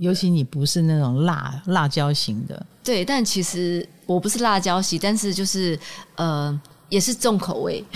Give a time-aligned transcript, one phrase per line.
[0.00, 5.78] 尤其你不是那种辣辣椒型的，对，但其实我不是辣椒型，但是就是
[6.16, 7.84] 呃，也是重口味。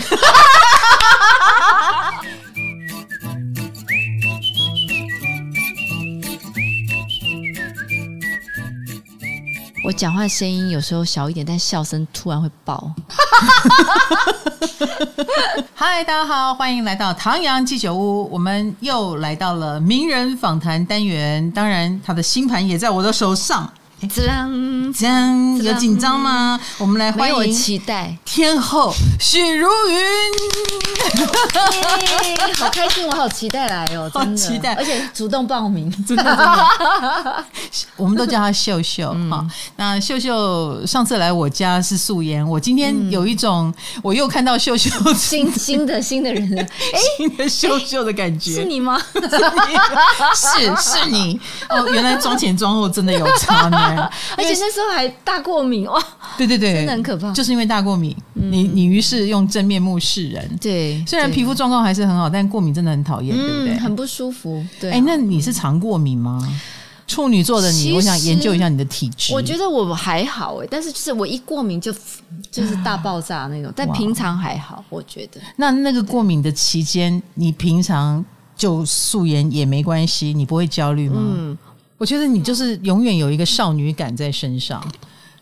[9.89, 12.93] 我讲话声音有时候小一点，但笑声突然会爆。
[15.75, 18.29] 嗨，大家好，欢迎来到唐阳鸡酒屋。
[18.31, 23.73] 我们又来到了名人访谈单元，当然他的星盘也在我的手上。
[24.07, 26.59] 这样这样有紧张吗？
[26.79, 28.17] 我们来欢迎，我期待。
[28.25, 29.99] 天后许茹芸，
[32.57, 37.45] 好开心，我好期待来哦，真的，期待，而且主动报名，真的，真的，
[37.97, 39.45] 我们都叫她秀秀哈。
[39.75, 46.65] 那秀秀上次来我家是素颜，我今天有一种我又看到秀秀新新的新的人了，
[47.19, 48.97] 新的秀秀的感觉，是你吗？
[50.37, 51.41] 是是你。
[51.69, 53.88] 哦，原来妆前妆后真的有差呢。
[54.37, 56.03] 而且那时候还大过敏哇！
[56.37, 57.33] 对对对，真的很可怕。
[57.33, 60.59] 就是因为大过敏，嗯、你你于是用真面目示人。
[60.61, 63.75] 对，虽然皮肤状况还是很好，但过敏真的很讨厌，嗯、对不对？
[63.79, 64.65] 很不舒服。
[64.81, 66.41] 对、啊，哎，那你是常过敏吗？
[66.43, 66.61] 嗯、
[67.07, 69.33] 处女座的你，我想研究一下你的体质。
[69.33, 71.93] 我觉得我还好哎，但是就是我一过敏就
[72.51, 75.41] 就是大爆炸那种，但平常还好，我觉得。
[75.57, 78.25] 那那个过敏的期间，你平常
[78.57, 81.17] 就素颜也没关系，你不会焦虑吗？
[81.19, 81.59] 嗯。
[81.99, 84.81] 我觉得你就是永远有一个少女感在身上，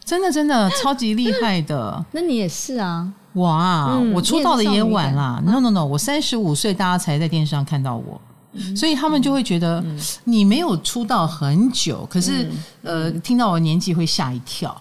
[0.02, 2.02] 真的真的超级厉害的。
[2.12, 3.06] 那你也是啊？
[3.34, 5.42] 哇，嗯、我出道的也晚啦。
[5.44, 8.18] No No No，我三十五岁，大家才在电视上看到我，
[8.54, 9.84] 嗯、所以他们就会觉得
[10.24, 12.44] 你没有出道很久，可是、
[12.84, 14.74] 嗯、呃，听到我年纪会吓一跳。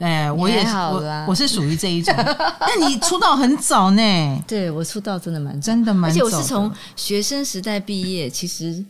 [0.00, 2.12] 哎，我也是，我我是属于这一种。
[2.58, 4.42] 那你出道很早呢？
[4.48, 8.84] 对，我出道真的蛮真的蛮，而且我是从学生时代毕业，其实。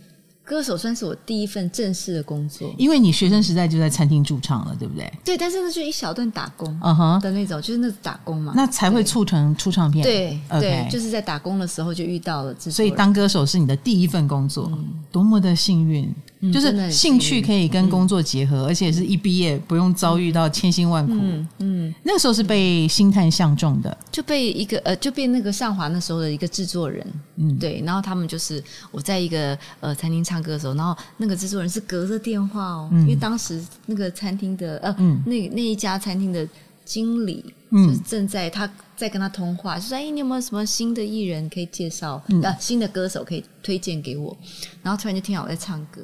[0.45, 5.13] 歌手算是我第一份正式的工作，因为你学生时代就在餐厅驻唱了，对不对？
[5.25, 10.03] 对，但是那就一小段打工，嗯哼的那种，就是那打工嘛，那才会促成出唱片。
[10.03, 14.71] 对对，就是在打工的时候就遇到了，所以当歌手是你的第一份工作，
[15.11, 16.13] 多么的幸运。
[16.51, 21.13] 就是兴趣可以跟工作结合，而且是一毕业不用遭遇到千辛万苦。
[21.59, 34.93] 嗯，那个时候是被星探相中的，就被一个呃，就被那个上华那时候的一个制作人，嗯，对，然后他们就是我在一个呃餐厅唱歌的时候，然后那个制作人是隔着电话哦，因为当时那个餐厅的呃，
[35.27, 36.49] 那那一家餐厅的
[36.85, 42.21] 经理就是正在他在跟他通话，就说哎，你有没有什么新的艺人可以介绍？
[42.43, 44.37] 呃，新的歌手可以推荐给我？
[44.83, 46.03] 然后突然就听到我在唱歌。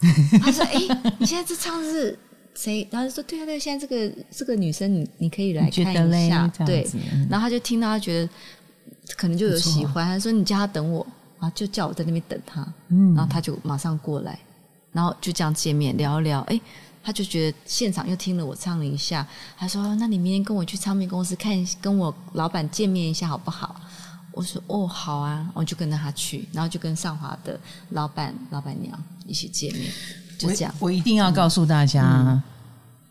[0.40, 2.18] 他说：“哎、欸，你现在这唱的是
[2.54, 6.88] 谁？”然后就说：“对啊，对，现在这个这个女生，你你可以来看一下。”对，
[7.28, 8.28] 然后他就听到，他觉得
[9.16, 11.06] 可能就有喜欢，他说：“你叫他等我
[11.38, 14.38] 啊，就叫我在那边等他。”嗯，然后他就马上过来，
[14.92, 16.40] 然后就这样见面聊一聊。
[16.42, 16.60] 哎，
[17.02, 19.26] 他就觉得现场又听了我唱了一下，
[19.56, 23.80] 他说：“那你明天跟我去唱片公司看，跟我老板见面一下好不好？”
[24.32, 27.58] 我说：“哦，好啊。”我就跟着他去，然后就跟上华的
[27.90, 28.98] 老板、老板娘。
[29.26, 29.92] 一起见面，
[30.38, 30.74] 就这样。
[30.78, 32.42] 我，我一定要告诉大家，嗯、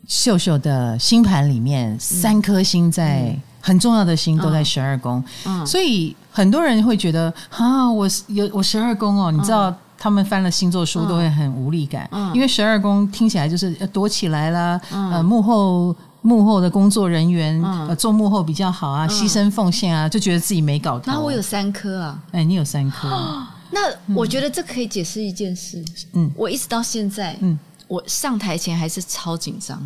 [0.08, 9.32] 秀秀的星盘里面、嗯、三颗星在、嗯、很重要的星都在十二宫，嗯、所以很多人会觉得啊，我有我十二宫哦。
[9.32, 14.82] 嗯、你知道，他们翻了星座书都会很无力感，嗯、因为十二宫听起来就是要躲起来啦，
[15.24, 15.96] 幕后
[16.28, 21.10] 幕后的工作人员，嗯、呃，做幕后比较好啊，牺牲奉献啊，就觉得自己没搞头。
[21.10, 23.08] 那我有三颗啊，哎，你有三颗。
[23.72, 23.80] 那
[24.14, 25.82] 我觉得这可以解释一件事。
[26.12, 27.58] 嗯，我一直到现在，嗯，
[27.88, 29.82] 我上台前还是超紧张，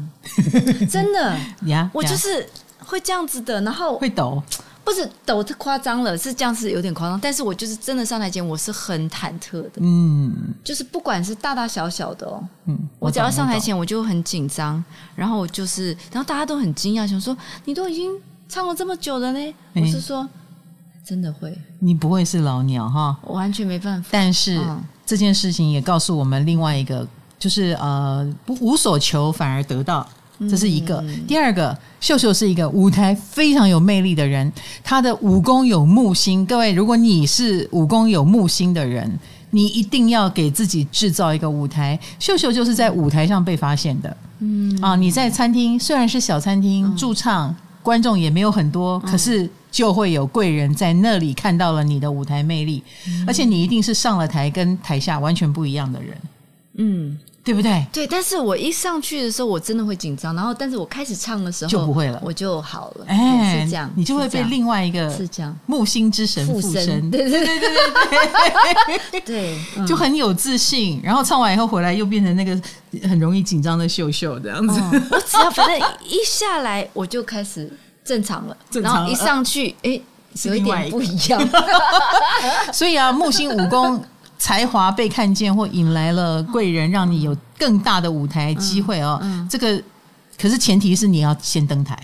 [0.89, 1.37] 真的
[1.67, 4.41] 呀，我就是会这样子的，然后会抖，
[4.83, 10.33] 不是抖太夸张了，是这样是有点夸张，但是我就是真的上台前我是很忐忑的，嗯，
[10.63, 14.83] 就是不管是大大小小的哦，嗯，我只要上台前我就很紧张，
[15.15, 18.11] 然后我就是，然后大家都很惊讶，想说你都已经
[18.49, 20.27] 唱了这么久了呢，我是说。
[21.03, 24.09] 真的会，你不会是老鸟哈，我完全没办法。
[24.11, 27.05] 但是、嗯、这件事情也告诉我们另外一个，
[27.39, 30.07] 就是呃，不无所求反而得到，
[30.49, 30.97] 这是一个。
[31.07, 34.51] 嗯、第二个，秀秀是一个舞台非常有魅力的人，
[34.83, 36.45] 她的武功有木星。
[36.45, 39.19] 各位，如果你是武功有木星的人，
[39.51, 41.99] 你一定要给自己制造一个舞台。
[42.19, 47.49] 秀秀就是在舞台上被发现的，嗯啊，你在餐厅虽然是小餐厅驻唱。
[47.49, 56.17] 嗯观众也没有很多，可是就会有贵人在那里看到了你的舞台魅力，嗯、而且你一定是上了台跟台下完全不一样的人。
[56.75, 57.83] 嗯，对不对？
[57.91, 63.05] 对，但是我一上去的时候，我真的会紧张，然后但是我开始唱的时候就不会了，我就好了。
[63.07, 69.57] 哎，是这样，你就会被另外一个是这样木星之神附身，对对对对对对，对，
[69.87, 71.01] 就很有自信。
[71.03, 72.59] 然后唱完以后回来，又变成那个
[73.09, 74.79] 很容易紧张的秀秀这样子。
[75.09, 77.71] 我只要反正一下来，我就开始
[78.05, 79.99] 正常了，然后一上去，哎，
[80.43, 81.41] 有一点不一样。
[82.71, 84.03] 所以啊，木星武功。
[84.41, 89.19] 才华被看见或引来了贵人，让你有更大的舞台机会哦。
[89.21, 89.79] 嗯嗯、这个
[90.35, 91.95] 可是前提是你要先登台，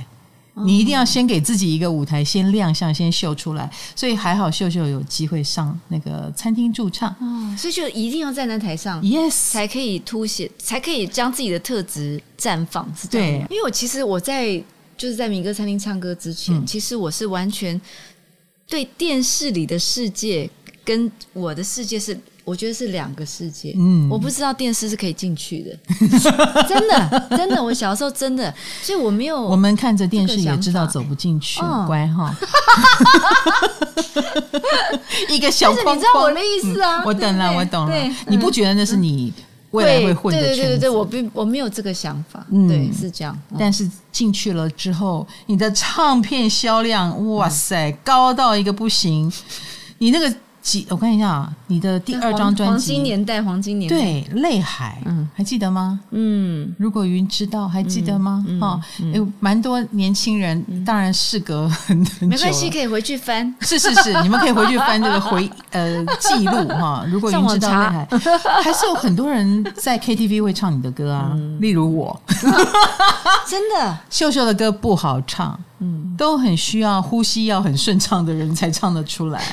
[0.54, 3.68] 嗯、你一定要先给自己一个舞台，先亮相，先秀出来。
[3.96, 12.88] 所以还好秀秀有机会上那个餐厅驻唱，嗯，所以就一定要站在台上，yes，才可以凸显，才可以将自己的特质绽放。
[12.96, 14.56] 是这样，对，因为我其实我在
[14.96, 17.82] 就是在民歌餐厅唱歌之前，嗯、其实我是完全
[18.68, 20.48] 对电视里的世界。
[20.88, 23.76] 跟我的世界是，我觉得是两个世界。
[23.78, 25.78] 嗯，我不知道电视是可以进去的，
[26.64, 29.42] 真的，真的，我小时候真的，所以我没有。
[29.42, 32.34] 我们看着电视也知道走不进去，嗯、乖哈。
[35.30, 37.04] 一个小框框，你知道我的意思啊？
[37.06, 37.94] 我懂了，我懂了。
[38.28, 39.34] 你不觉得那是你
[39.72, 40.56] 未来会混的圈？
[40.56, 42.48] 对对对对，我并我没有这个想法。
[42.50, 43.38] 嗯，对，是这样。
[43.60, 49.30] 但是进去了之后，你的唱片销量，哇塞，高到一个不行。
[49.98, 50.34] 你那个。
[50.90, 56.00] 我看一下啊，你的第二张专辑《黄金年代》，黄金年代对《泪海》，嗯，还记得吗？
[56.12, 58.46] 嗯，如果云知道，还记得吗？
[58.62, 58.80] 哦，
[59.14, 63.54] 有蛮多年轻人，当然事隔很很久，没关系，可以回去翻。
[63.62, 67.06] 是是是，你们可以回去翻这个回 呃记录哈。
[67.10, 68.08] 如果云知道《泪海》，
[68.64, 72.22] 还是有很多人在 KTV 会唱你的歌啊，例如我，
[73.48, 75.58] 真的，秀秀的歌不好唱。
[75.80, 79.44] 嗯，都很需要呼吸要很顺畅的人才唱得出来，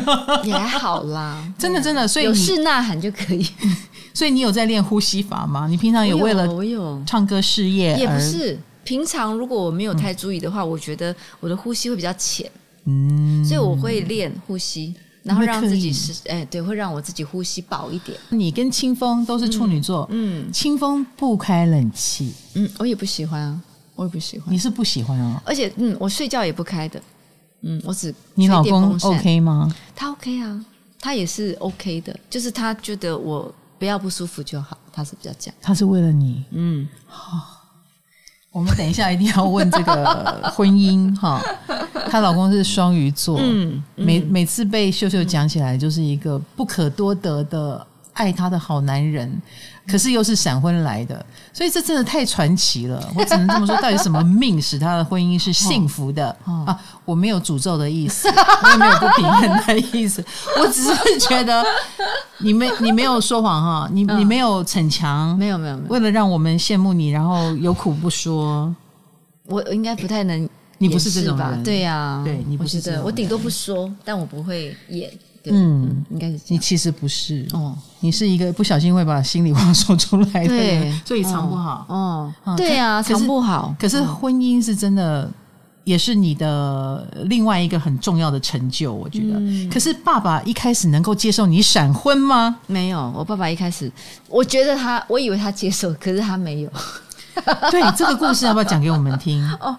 [0.44, 3.46] 也还好啦，真的真的，所以有事呐喊就可以。
[4.14, 5.66] 所以你有在练呼吸法吗？
[5.68, 7.96] 你平常有为了我有唱歌事业？
[7.98, 12.48] 也不是，平常如果我没有太注意的话，嗯、我觉得我的呼吸会比较浅，
[12.84, 14.94] 嗯，所以我会练呼吸，
[15.24, 18.16] 然后让自己是哎，对，会让我自己呼吸饱一点。
[18.28, 23.60] 你跟清风都是处女座，嗯，清风不开冷气，嗯，我也不喜欢啊。
[23.94, 25.42] 我也不喜欢，你是不喜欢啊？
[25.44, 27.00] 而且，嗯，我睡觉也不开的，
[27.62, 29.74] 嗯，我只你老公 OK 吗？
[29.94, 30.64] 他 OK 啊，
[31.00, 37.62] 他也是 OK 的，就是他觉得我不要不舒服就好，他是比较讲，他是为了你，嗯，好，
[38.52, 41.42] 我们等一下一定要问这个婚姻哈，
[42.10, 49.40] 她老公是双鱼座，嗯，每每次被秀秀讲起来，就是一个不可多得的爱他的好男人。
[49.86, 53.06] 可是又是闪婚来的，所以这真的太传奇了。
[53.14, 56.30] 我只能这么说，到底什么命使他的婚姻是幸福的？
[56.44, 58.26] 哦哦、啊，我没有诅咒的意思，
[58.64, 60.24] 我也没有不平衡的意思，
[60.58, 61.62] 我只是觉得
[62.38, 68.74] 你没你没有说谎哈，你你没有逞强，没有没有没有，为了让我们羡慕你，然后有苦不说，
[69.44, 75.10] 我应该不太能，你不是这种人，对呀、啊，对你不是这种，我顶多不说，但我不会演。
[75.52, 81.84] 嗯，应该是你其实不是哦，你是一个不小心会把心里话说出来的人，所以藏不好。
[81.88, 83.74] 哦，对呀，藏不好。
[83.78, 85.30] 可是婚姻是真的，
[85.84, 89.38] 也是你的另外一个很重要的成就，我觉得。
[89.70, 92.56] 可是爸爸一开始能够接受你闪婚吗？
[92.66, 93.90] 没有，我爸爸一开始，
[94.28, 96.70] 我觉得他，我以为他接受，可是他没有。
[97.70, 99.42] 对，这个故事要不要讲给我们听？
[99.60, 99.76] 哦，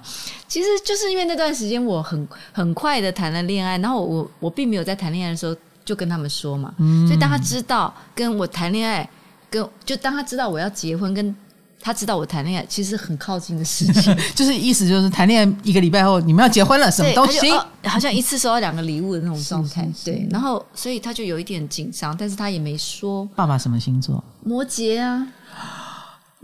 [0.47, 9.07] 其实就是因为那段时间我很很快的谈了恋爱，然后我我并没有在谈恋爱的时候就跟他们说嘛，嗯、所以当他知道跟我谈恋爱，
[9.49, 11.35] 跟就当他知道我要结婚，跟
[11.79, 17.51] 他知道我谈恋爱，其实很靠近的事情， 就是意思就是谈恋爱一个礼拜后你们要结婚了，什么东西？
[17.51, 23.23] 哦、好像一次收到两个礼物的那种状态，对，然后所以他就有一点紧张，但是他也没说。
[23.35, 24.23] 爸爸什么星座？
[24.43, 25.27] 摩羯啊。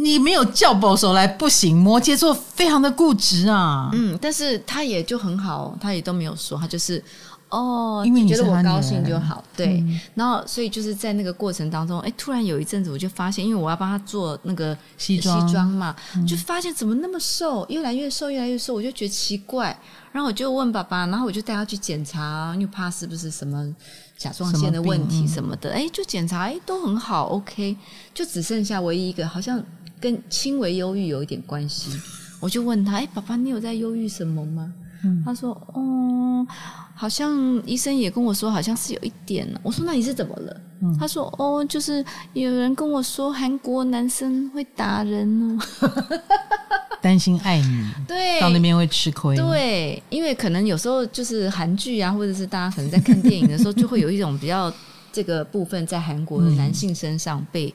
[0.02, 3.90] 你没有叫保守来不行，摩羯座非常的固执啊。
[3.94, 7.04] 嗯，但是他也就很好，他也都没有说，他就是
[7.50, 9.78] 哦，因为你觉得我高兴就好，对。
[9.82, 19.78] 嗯、然后所以就是在那个过程当中，哎，突然有一阵子我就发现，因为我要帮他做那个西装西装嘛，嗯、就发现怎么那么瘦，越来越瘦，越来越瘦，我就觉得奇怪。
[20.12, 23.74] 然后我就问爸爸，然后我就带他去检查，因为怕是不是什么
[24.18, 25.72] 甲状腺的问题什么的。
[25.72, 27.78] 哎、嗯，就检查，哎，都很好，OK，
[28.14, 29.64] 就只剩下唯一一个好像。
[30.02, 31.92] 跟轻微忧郁有一点关系，
[32.42, 36.46] 我就问他：“哎，爸爸，你有在忧郁什么吗？”嗯、他说：“哦，
[36.94, 37.34] 好像
[37.66, 42.04] 医生也跟我说，好像是有一点。”我说：“那你是怎么了？”嗯、他说：“哦，就是
[42.34, 45.60] 有人跟我说韩国男生会打人哦，
[47.02, 49.36] 担心爱你，对，到那边会吃亏。
[49.36, 54.72] 对，因为可能有时候就是韩剧啊，或者是大家可能在看电影的时候，就会有一种比较
[55.12, 57.74] 这个部分在韩国的男性身上被。”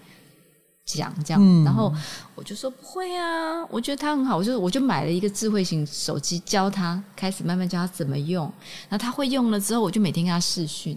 [0.86, 1.92] 讲这样，嗯、然后
[2.36, 8.44] 我就说不会啊，我觉得他很好，我就我就买了一个智慧型手机教他，开始慢慢教他怎么用。
[8.88, 10.96] 然后他会用了之后，我就每天跟他视讯，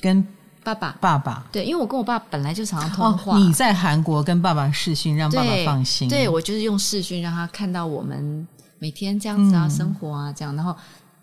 [0.00, 0.26] 跟
[0.64, 3.36] 爸爸爸爸对，因为我跟我爸本来就常常通话。
[3.36, 6.08] 哦、你在韩国跟爸爸视讯，让爸爸放心。
[6.08, 10.74] 对，对我就是用视讯让他看到我们每天这样子啊，嗯、生活啊这样，然后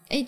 [0.10, 0.26] 哎，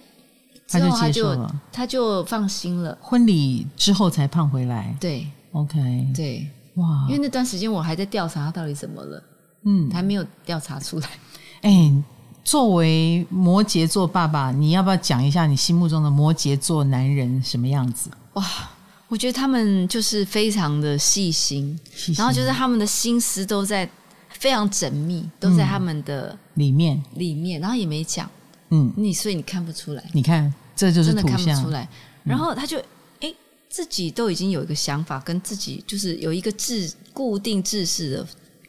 [0.68, 2.98] 之后他就他就接受了，他就放心了。
[3.00, 4.96] 婚礼之后才胖回来。
[5.00, 6.50] 对，OK，对。
[6.78, 7.06] 哇！
[7.08, 9.24] 因为那段时间我还在调查他到底怎么了，
[9.66, 11.08] 嗯，还没有调查出来。
[11.62, 12.04] 哎、欸，
[12.44, 18.10] 作为摩羯座爸爸，你要不要讲一下你心目中的摩羯座男人什么样子？
[18.34, 18.46] 哇，
[19.08, 23.90] 我觉得他们就是非常的细心，细心，然后就是他们的心思都在
[24.30, 27.04] 非常缜密，都在他们的里面。
[27.16, 28.30] 里面，然后也没讲，
[28.70, 31.88] 嗯，你所以你看不出来，你看这就是真的看不出来，
[32.24, 32.80] 然后他就。
[33.70, 38.28] 自己都已经有一个想法，跟自己就是有一个制固定制式的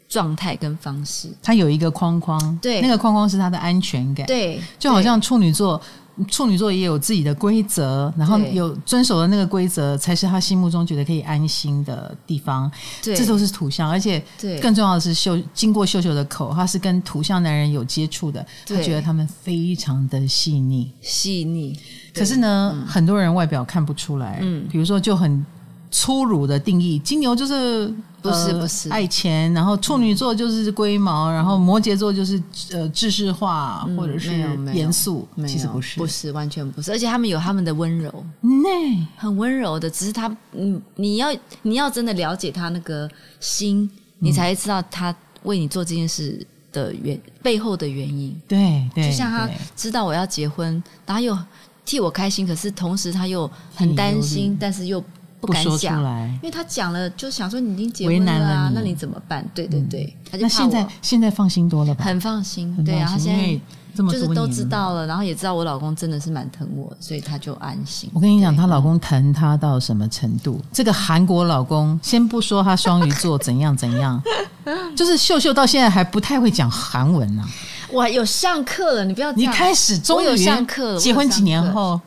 [0.09, 1.29] 状态跟方式。
[1.43, 5.81] 他有一个框框，对，那个框框是他的安全感，对，就好像处女座，
[6.27, 12.71] 处女座也有自己的规则，然后有遵守的那个规则，才是他心目中觉得可以安心的地方。
[13.03, 14.23] 对，这都是土象，而且
[14.61, 21.79] 更重要的是秀经过秀秀的口，他是跟土象男人有接触的，他觉得他们非常的细腻，细腻。
[22.15, 24.39] 可是呢，嗯、很多人外表看不出来。
[24.43, 25.45] 嗯，比如说就很
[25.91, 34.31] 粗鲁的定义，金牛就是不是不是爱钱，然后处女座就是龟毛，嗯、然后摩羯座就是呃知识化、嗯、或者是
[34.73, 35.27] 严肃。
[35.47, 39.89] 其实不是，不是完全不是，而且他们有他们的温柔，那、嗯、很温柔的。
[39.89, 41.29] 只是他，嗯，你要
[41.63, 43.09] 你要真的了解他那个
[43.41, 48.35] 心，你才知道他为你做这件事的原背后的原因。
[48.47, 51.37] 对对，就像他知道我要结婚，然后又。
[51.85, 55.03] 替我开心，可是同时他又很担心，但是又
[55.41, 56.03] 不敢讲，
[56.35, 59.45] 因为他讲了就想说你已经结婚了啊，那你怎么办？
[59.55, 60.65] 对对对，他就怕我。
[60.65, 62.05] 那现在现在放心多了吧？
[62.05, 63.61] 很放心，对啊，他现在
[63.97, 68.11] 就是都知道了，然后也知道我老公真的是蛮疼我，所以他就安心。
[68.13, 70.61] 我跟你讲，她老公疼她到什么程度？
[70.73, 74.21] 这个韩国老公，先不说他双鱼座怎样怎样，
[74.97, 77.45] 就是秀秀到现在还不太会讲韩文呢。
[77.91, 79.33] 我有上课了，你不要。
[79.33, 81.01] 你开始终于有上课了。
[81.01, 81.99] 结婚几年后，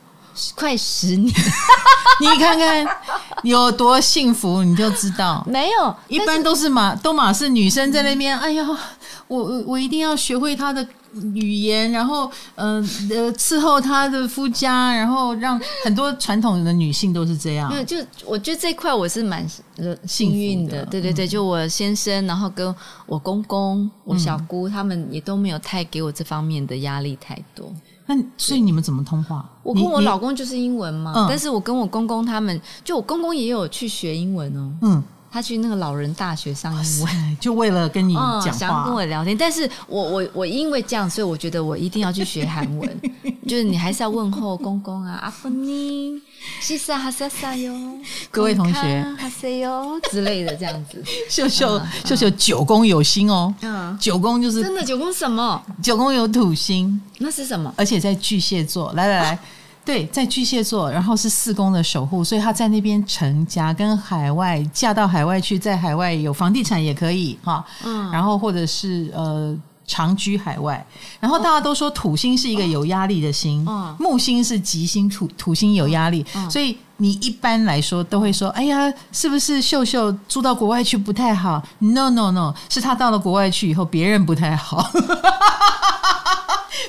[0.56, 1.34] 快十年，
[2.22, 2.86] 你看看
[3.44, 5.44] 有多幸福，你就知道。
[5.48, 8.38] 没有，一般都是马都马是女生在那边。
[8.40, 8.66] 哎呀，
[9.28, 10.86] 我我我一定要学会他的。
[11.34, 17.70] 语言，然后呃呃伺候他的夫家，然后让很多传统的女性都是这样。
[17.70, 19.46] 没有，就我觉得这块我是蛮
[20.08, 20.86] 幸运的。
[20.86, 22.74] 对对对，就我先生，然后跟
[23.06, 27.70] 我公公、我小姑，他们也都没有太给我这方面的压力太多。
[28.14, 29.48] 那所以你们怎么通话？
[29.64, 34.74] 我跟我老公就是英文嘛，但是我跟我公公他们，就我公公也有去学英文哦。
[34.82, 35.04] 嗯。
[35.32, 39.38] 他去那个老人大学上英文，就为了跟你讲话，哦，想跟我聊天。
[39.38, 43.02] 但是我我我因为这样，所以我觉得我一定要去学韩文。
[43.48, 46.22] 就是你还是要问候公公啊，阿夫尼，
[46.62, 47.74] 西萨哈萨萨哟，
[48.30, 51.04] 各位同学，哈塞哟之类的这样子。
[51.28, 55.62] 秀秀、嗯、秀秀九宫有星哦，嗯，九宫就是真的九宫什么？
[55.82, 57.74] 九宫有土星，那是什么？
[57.76, 58.94] 而且在巨蟹座。
[58.94, 59.40] 来来来。
[59.84, 69.58] 对，在巨蟹座，然后是四宫的守护，所以他在那边成家，跟海外嫁到海外去，在海外有房地产也可以哈，嗯，然后或者是呃
[69.88, 70.86] 长居海外，
[71.20, 84.88] 然后大家都说土星是一个有压力的星，嗯，木星是吉星，土土星有压力，嗯，所以你一般来说都会说，哎呀，是不是秀秀住到国外去不太好？No No No，是他到了国外去以后，别人不太好。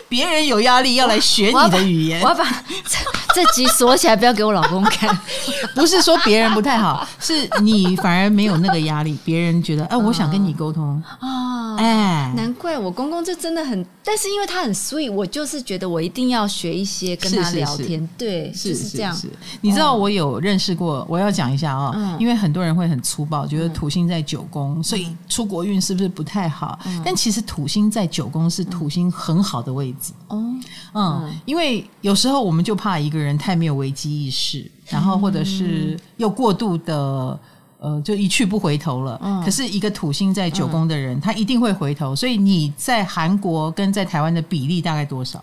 [0.08, 2.44] 别人有压力要来学你的语言，我要把，
[2.86, 5.16] 这，这集锁起来，不要给我老公看。
[5.74, 9.18] 不是说别人不太好，是你反而没有那个压力。
[9.24, 17.86] 别人觉得，哎、呃，我想跟你沟通啊，哎，难怪我公公就真的很，但是因为他很 sweet，我就是觉得我一定要学一些跟他聊天。
[17.88, 19.16] 是是是对，是是这样。
[19.60, 26.78] 你知道我有认识过，我要讲一下啊、哦，嗯、因为很多人会很粗暴，觉得土星在九宫，嗯、所以出国运是不是不太好？
[26.84, 30.12] 嗯、但其实土星在九宫是土星很好的位置。
[30.28, 30.54] 哦，
[30.92, 37.40] 嗯，因为有时候我们就怕一个人太没有危机意识，然后或者是又过度的，
[37.78, 39.18] 呃，就一去不回头了。
[39.22, 42.14] 嗯，可是一个土星在九宫的人，他一定会回头。
[42.14, 45.42] 所以你在韩国跟在台湾的比例大概多少？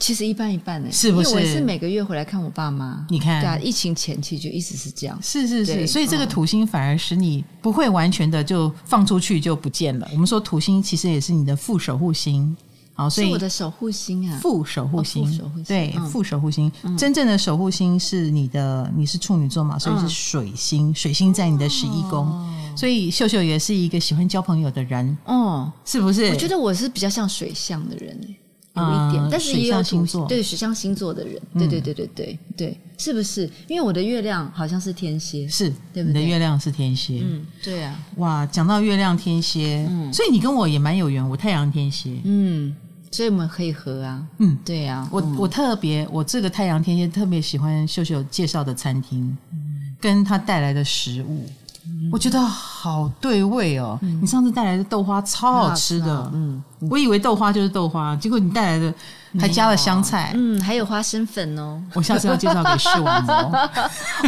[0.00, 1.36] 其实一半一半呢，是不是？
[1.36, 3.06] 我是每个月回来看我爸妈。
[3.08, 5.16] 你看，对啊，疫情前期就一直是这样。
[5.22, 10.08] 是是是，所以这个土星反而使你不会完全的就放出去就不见了。
[10.10, 12.56] 我们说土星其实也是你的副守护星。
[12.96, 26.30] 好，所以我的守护星啊，副守护星，哦、守护星对，嗯、副守护星，嗯、真正的守护星是你的，你是处女座嘛，所以是水星，嗯、水星在你的十一宫，哦、所以秀秀也是一个喜欢交朋友的人，哦，是不是？
[26.30, 28.18] 我觉得我是比较像水象的人
[28.76, 30.04] 有一点，嗯、但是也有星。
[30.06, 33.50] 座，对水象星座的人，对对对对对对，是不是？
[33.68, 36.12] 因为我的月亮好像是天蝎，是对不对？
[36.12, 37.98] 你的月亮是天蝎，嗯，对啊。
[38.16, 42.74] 哇，讲到月亮天蝎，嗯，所以你跟我也蛮有缘，我太阳天蝎，嗯，
[43.10, 45.08] 所以我们可以合啊，嗯，对啊。
[45.10, 51.46] 我我特别，我这个太阳天蝎特别喜欢秀秀介绍的餐厅，嗯、跟他带来的食物。
[52.12, 53.98] 我觉得好对味哦！
[54.02, 58.94] 嗯、你上次带来的豆花超好吃的，嗯，我以为豆花就是豆花，结果你带来的
[59.40, 61.82] 还加了香菜，嗯，还有花生粉哦。
[61.94, 63.34] 我下次要介绍给视网膜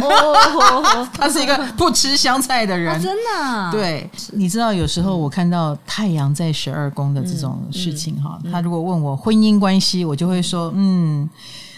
[0.03, 3.71] 哦， 他是一个不吃香菜的人，哦、真的、啊。
[3.71, 11.29] 对，你知道有时候我看到太阳在十二宫的这种事情哈，嗯嗯、他如果问我婚姻关系，我就会说，嗯，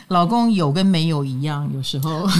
[0.07, 2.27] 老公有跟没有一样，有时候。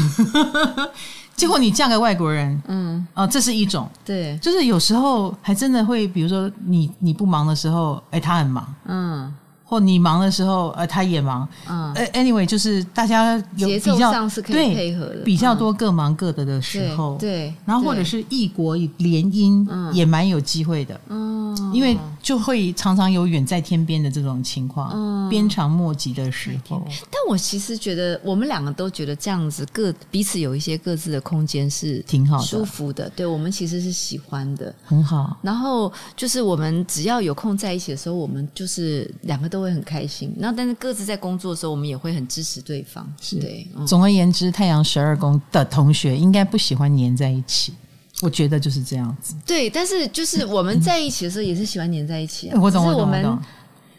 [1.42, 9.34] 结果你嫁给外国人，嗯，哦，这是一种，对，就是有时候还真的会，比如说你你不忙的时候，哎，他很忙，嗯。
[9.72, 26.86] 或你忙的时候，呃，他也忙，嗯，呃，anyway，就是大家有比较节奏上是可以配合的，比较多各忙各的的时候，对，然后或者是异国联姻，也蛮有机会的，嗯，因为就会常常有远在天边的这种情况，嗯，鞭长莫及的时候。
[27.10, 35.38] 但我其实觉得，我们两个都觉得这样子各彼此有一些各自的空间是挺好的，舒服的，对我们其实是喜欢的，很好。
[35.42, 39.61] 然后就是我们只要有空在一起的时候，我们就是两个都。
[39.62, 43.08] 会很开心，然后但是各自在工作的时候，我们也会很支持对方。
[43.22, 47.74] 是对，嗯、总而言之，太阳十二宫的同学应该不喜欢黏在一起，
[48.22, 49.36] 我觉得就是这样子。
[49.46, 52.58] 对，但是就是我们在一起的时候，也是喜欢黏在一起、啊。
[52.62, 53.40] 我懂，我懂，我懂。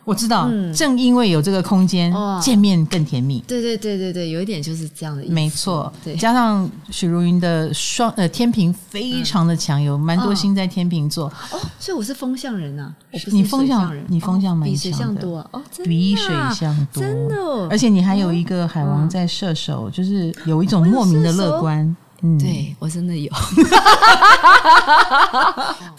[0.05, 3.39] 我知道，嗯、正因为有这个空间，哦、见面更甜蜜。
[3.47, 5.33] 对对对对对，有一点就是这样的意思。
[5.33, 11.27] 没错，对，加上许茹芸的双呃天平非常的强，嗯、有蛮多星在天平座。
[11.53, 14.69] 哦，所以我是风向人啊，我不是你风象人，你风向蛮
[15.17, 17.37] 多啊，哦，真的、啊，比水象多，真的。
[17.71, 21.97] 而且你还有一个海王在射手，嗯、就是有一种莫名的乐观。
[22.25, 23.31] 嗯，对我真的有。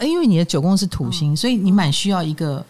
[0.00, 2.64] 因为你的九宫是土星，所以你蛮需要一个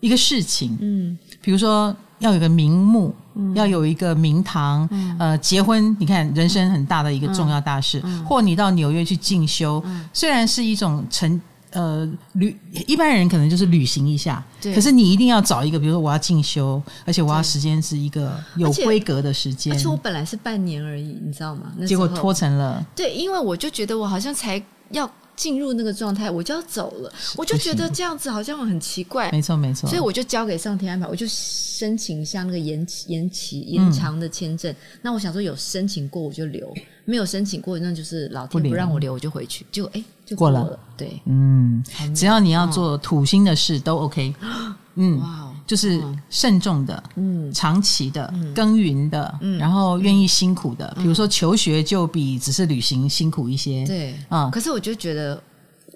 [0.00, 1.18] 一个事情，嗯。
[1.42, 12.56] 比如说要有个名目，嗯、要有一个名堂，嗯、呃，结婚，你看人生很大的一个重要大事，或你到纽约去进修，嗯、虽然是一种成呃旅，
[12.88, 14.74] 一般人可能就是旅行一下，对。
[14.74, 21.72] 可是你一定要找一个，比如说我要进修，而且我要时间是一个有规格的时间，而且我本来是半年而已，你知道吗？
[21.86, 25.10] 结果拖成了，对，因为我就觉得我好像才要。
[25.36, 29.30] 进入那个状态，我就要走了，我就觉得这样子好像很奇怪。
[29.30, 29.86] 没错，没错。
[29.86, 34.72] 所以我就交给上天安排，我就申请一下那个延期、延期、延长的签证。
[34.72, 36.72] 嗯、那我想说，有申请过我就留，
[37.04, 39.66] 没有申请过那就是老天不让我留，我就回去。
[39.70, 40.62] 就哎，就过了。
[40.62, 44.34] 过了对，嗯，只要你要做土星的事都 OK。
[44.96, 45.42] 嗯，哇。
[45.66, 50.96] 就是慎重的，嗯，长期的，耕耘的，嗯，然后愿意辛苦的。
[50.96, 54.48] 比如说求学，就比只是旅行辛苦一些，对，啊。
[54.48, 55.42] 可是我就觉得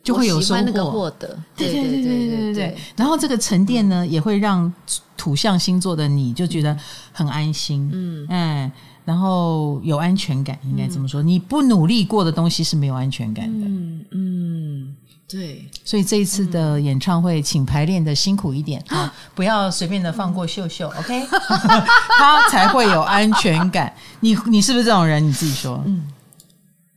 [0.03, 2.77] 就会有收获，获得，对对对对对对。
[2.97, 4.73] 然后这个沉淀呢，也会让
[5.17, 6.77] 土象星座的你就觉得
[7.13, 8.73] 很安心，嗯，哎，
[9.05, 11.23] 然后有安全感，应该这么说。
[11.23, 14.97] 你不努力过的东西是没有安全感的，嗯嗯。
[15.31, 21.25] 对，所以这一次的演唱会，请排练的辛苦一点啊，不要随便的放过秀秀，OK？
[22.19, 23.95] 他才会有安全感。
[24.19, 25.25] 你你是不是这种人？
[25.25, 25.81] 你自己说。
[25.87, 26.03] 嗯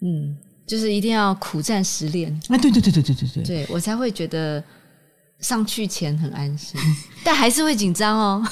[0.02, 2.32] 嗯，就是一定要苦战实练。
[2.50, 4.62] 哎，对对对对对对对，对我才会觉得
[5.39, 6.78] 上去前很安心。
[7.24, 8.46] 但还是会紧张哦。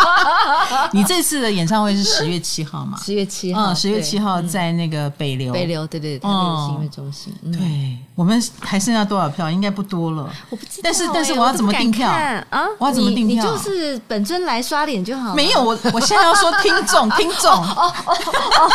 [0.92, 2.98] 你这次的演唱会是十月七号嘛？
[3.02, 7.32] 十月七号，嗯，十月七号在那个北流，北流，对对，台北流行音乐中心。
[7.50, 9.50] 对，我们还剩下多少票？
[9.50, 10.30] 应该不多了。
[10.50, 12.66] 我不知道，但是但是我要怎么订票啊？
[12.78, 13.42] 我要怎么订票？
[13.42, 15.34] 你就是本尊来刷脸就好。
[15.34, 18.68] 没有，我我现在要说听众，听众 哦哦哦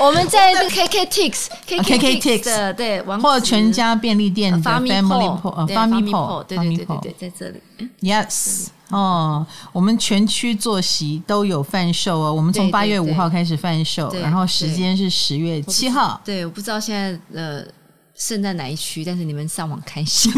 [0.00, 7.62] 哦，我们在 KKTix，KKTix 的对，或者全家便利店的 Family Port，对对对对对，在这里。
[8.00, 12.32] Yes，哦，我们全区坐席都有贩售哦。
[12.34, 16.20] 我们从八月五号开始贩售，然后时间是十月七号。
[16.24, 17.62] 对，我不知道现在呃
[18.22, 20.32] 剩在哪一区，但是你们上网开心。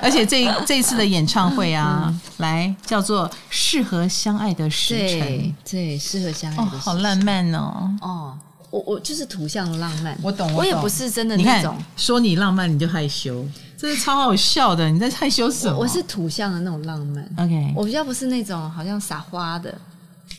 [0.00, 7.90] 而且这这一次的演唱会啊，来叫做适合相爱的时辰，对，适合相爱的，好浪漫哦。
[8.00, 8.38] 哦，
[8.70, 11.76] 我我就是土象浪漫，我懂，我也不是真的那种。
[11.96, 13.44] 说你浪漫你就害羞。
[13.76, 14.88] 这是超好笑的。
[14.88, 15.76] 你在害羞什么？
[15.76, 17.28] 我，是土象的那种浪漫。
[17.38, 19.76] OK，我比较不是那种好像撒花的。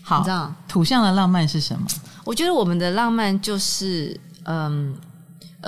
[0.02, 1.86] 好，你知道土象的浪漫是什么？
[2.24, 4.96] 我觉得我们的浪漫就是，嗯，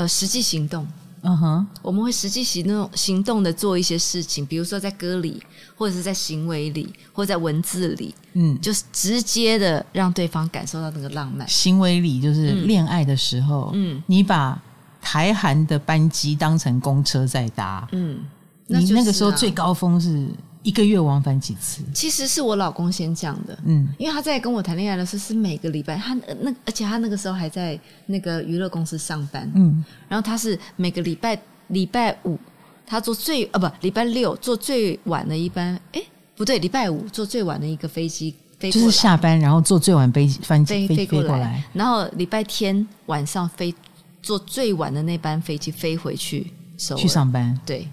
[0.05, 0.85] 实际行动。
[1.21, 5.41] 嗯哼，我们会实际行动行动的做一些事情，比如说在歌里，
[5.75, 11.47] 或者是在行为里，或者在文字里，嗯，就是直接的让对方感受到那个浪漫。
[11.49, 14.61] 行为里就是恋爱的时候，嗯，你把
[15.01, 18.19] 台韩的班机当成公车在搭，嗯，
[18.67, 20.27] 那你那个时候最高峰是。
[20.63, 21.81] 一个月往返几次？
[21.93, 32.37] 其实是我老公先讲的，嗯，因为他在跟我谈恋爱的时候是每个礼拜，他那而且他那个时候还在那个娱乐公司上班，嗯，然后他是每个礼拜礼拜五
[32.85, 36.01] 他坐最啊不礼拜六坐最晚的一班，哎
[36.35, 43.73] 不对，礼拜五坐最晚的一个飞机飞，就是下班然后坐最晚飞机飞飞飞过来，然后礼拜天晚上飞
[44.21, 46.51] 坐最晚的那班飞机飞回去
[46.97, 47.87] 去上班，对。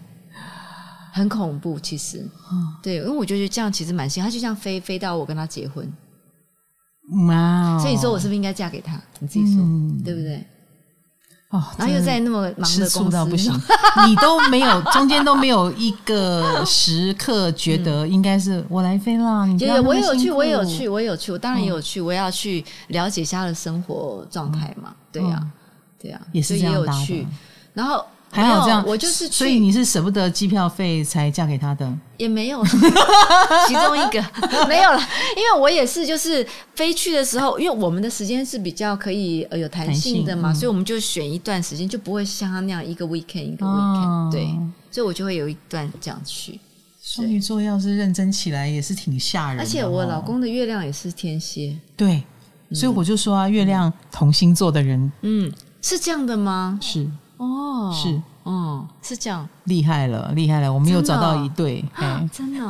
[1.14, 5.88] 很恐怖，其实，嗯、对，因为我觉得这样其实蛮幸，他就这样飞飞到我跟他结婚，
[7.28, 7.78] 哇！
[7.78, 9.00] 所以你说我是不是应该嫁给他？
[9.20, 10.44] 你自己说，嗯、对不对？
[11.50, 13.52] 哦，然后又在那么忙的公司，到不行，
[14.08, 19.46] 你都没有中间都没有一个时刻觉得应该是我来飞了。
[19.46, 24.88] 嗯、你觉得我有去，我有去，我有去，我当然也有去，嗯、我要去了解一下他的生活状态嘛。
[24.90, 25.46] 嗯、对呀、啊，
[25.96, 27.24] 对呀、啊，也是这样也有去，
[27.72, 28.04] 然后。
[28.34, 31.90] 还好这样，我就是，所以你是舍不得机票费才嫁给他的？
[32.16, 34.22] 也没有， 其中一个。
[34.66, 34.98] 没有了，
[35.36, 44.46] 因为我也是，就是飞去的时候，因为我们的时间是比较可以呃有弹性的嘛，所以我们就选一段时间，就不会像他那样一个 weekend 一个 weekend，对，
[44.90, 46.58] 所以我就会有一段这样去。
[47.02, 52.22] 双鱼座要是认真起来也是挺吓人的，而且我老公的月亮也是天蝎，对，
[52.72, 56.78] 所以我就说啊，月亮同星座的人，嗯，是这样的吗？
[56.80, 57.06] 是。
[57.36, 61.84] 哦，是，嗯，是这样，厉害了，厉害了，我们又找到一对，
[62.32, 62.60] 真的。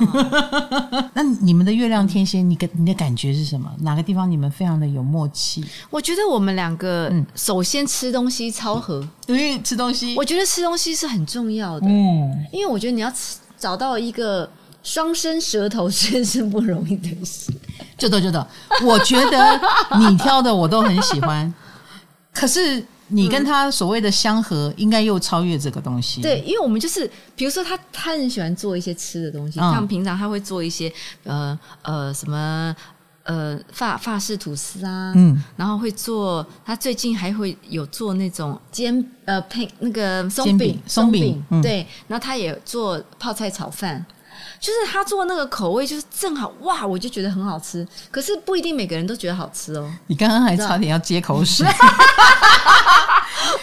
[1.13, 3.71] 那你们的月亮天蝎，你感你的感觉是什么？
[3.81, 5.63] 哪个地方你们非常的有默契？
[5.91, 13.13] 我觉得我们两个，嗯首先吃东西超合，因为吃东西，我觉得吃东西是很重要的，嗯，因为我觉得你要
[13.59, 14.49] 找到一个
[14.83, 17.53] 双生舌头，真是不容易的事。
[17.99, 18.47] 就的就的，
[18.83, 19.61] 我觉得
[19.99, 21.53] 你挑的我都很喜欢，
[22.33, 22.83] 可是。
[23.09, 26.23] 你跟他所谓的相合，应该又超越这个东西。
[26.23, 30.93] 对，因为我们就是，比如说他，他很喜欢做一些吃的东西，像平常他会做一些
[31.25, 32.75] 呃呃什么
[33.25, 44.05] 呃法法式吐司啊，嗯，然后会做，他最近还会有做那种煎呃配那个松饼松饼，对，然后他也做泡菜炒饭。
[44.65, 47.87] 就是他做那个口味，就是正好哇，我就觉得很好吃。
[48.11, 49.93] 可是不一定每个人都觉得好吃哦。
[50.07, 51.67] 你刚刚还差点要接口水，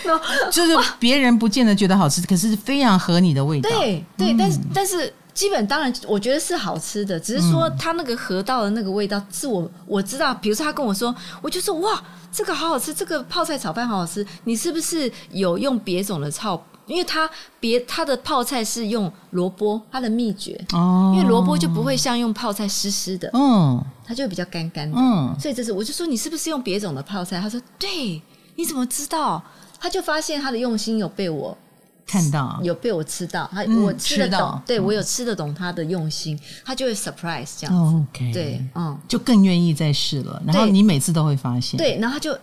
[0.51, 3.67] 就是别人不见得觉得好吃，可是非常合你的味道。
[3.67, 10.31] 对对，但是但是基本当然，我觉得是好吃的，只是说他那个河道的那个味道是我我知道。
[10.35, 11.99] 比如说他跟我说，我就说哇，
[12.31, 14.23] 这个好好吃，这个泡菜炒饭好好吃。
[14.43, 16.63] 你是不是有用别种的炒？
[16.91, 20.59] 因为它别它的泡菜是用萝卜，它的秘诀。
[20.73, 27.39] 哦，因为萝卜就不会像用泡菜湿湿的，嗯，它就会比较干干的，嗯，所以这是我就说你是不是用别种的泡菜？
[27.39, 28.21] 他说对，
[28.55, 29.41] 你怎么知道？
[29.79, 31.57] 他就发现他的用心有被我
[32.05, 38.31] 看到，有被我吃到，他我吃得懂，对我有吃得懂他的用心，他就会 surprise 这样子。
[38.33, 40.41] 对，嗯，就更愿意再试了。
[40.45, 42.37] 然后你每次都会发现，对，然后他就。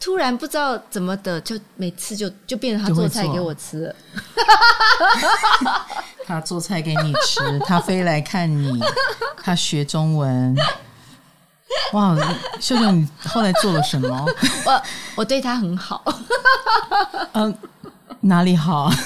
[0.00, 3.94] 突然不知道怎么的，就每次就就变成他做菜给我吃了。
[6.26, 8.80] 他做菜给你吃，他飞来看你，
[9.42, 10.56] 他学中文。
[11.92, 12.16] 哇，
[12.60, 14.26] 秀秀，你后来做了什么？
[14.64, 14.82] 我
[15.16, 16.02] 我对他很好。
[17.32, 17.52] 嗯，
[18.20, 18.90] 哪里好？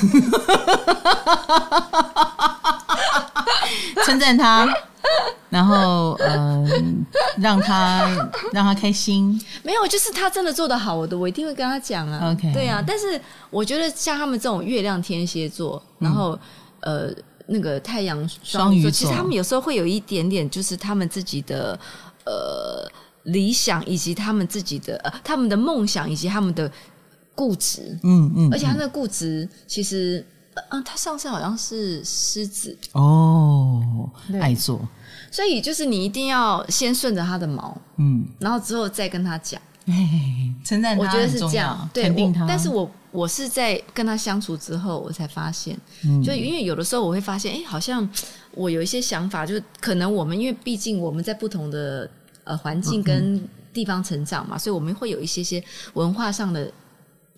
[4.05, 4.68] 称赞他。
[5.50, 6.70] 然后，嗯、呃，
[7.38, 9.38] 让他让他开心。
[9.62, 12.32] 没有，就是他真的做得好，我的我一定会跟他讲啊。
[12.32, 12.82] OK，对啊。
[12.86, 16.38] 但是我觉得像他们这种月亮天蝎座，然后、
[16.80, 17.14] 嗯、呃
[17.46, 21.78] 那个太阳双鱼座，其实他们有时候会有一点点，就是他们自己的
[22.24, 22.90] 呃
[23.24, 26.70] 理想，以及他们自己的呃他们的梦想，以及他们的
[27.34, 27.98] 固执。
[28.04, 28.48] 嗯嗯。
[28.50, 30.24] 而且他那个固执，其实。
[30.68, 34.10] 嗯，他上次好像是狮子哦，
[34.40, 34.80] 爱做，
[35.30, 39.60] 所以就是你一定要先顺着他的毛，嗯，然后之后再跟他讲，
[40.64, 42.14] 称赞他，我觉得是这样，对。
[42.46, 48.06] 但是我我是在跟他相处之后，我才发现，嗯，就因为有的时候我会发现，哎，好像
[48.52, 52.08] 我有一些想法，就是可能我们因为毕竟我们在不同的
[52.44, 56.70] 呃环境跟地方成长嘛，所以我们会有一些些文化上的。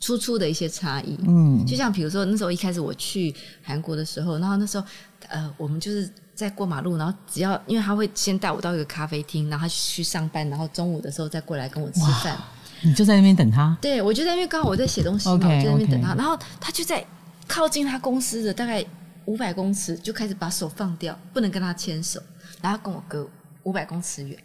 [0.00, 1.18] 初初的一些差异。
[1.26, 4.87] 嗯，就像比如说那时候一开始我去韩国的时候，然后那时候
[5.28, 12.38] 呃，我们就是在过马路，然后只要因为他会先带我到一个咖啡厅，然后他去上班，然后中午的时候再过来跟我吃饭。
[12.83, 13.74] 你就在那边等他？
[13.80, 17.02] 对，我就在那边刚好我在写东西嘛，okay, 我就在那边等他.然后他就在
[17.48, 18.85] 靠近他公司的大概
[19.24, 22.20] 五百公尺，就开始把手放掉，不能跟他牵手，
[22.61, 23.26] 然后跟我隔
[23.62, 24.38] 五百公尺远。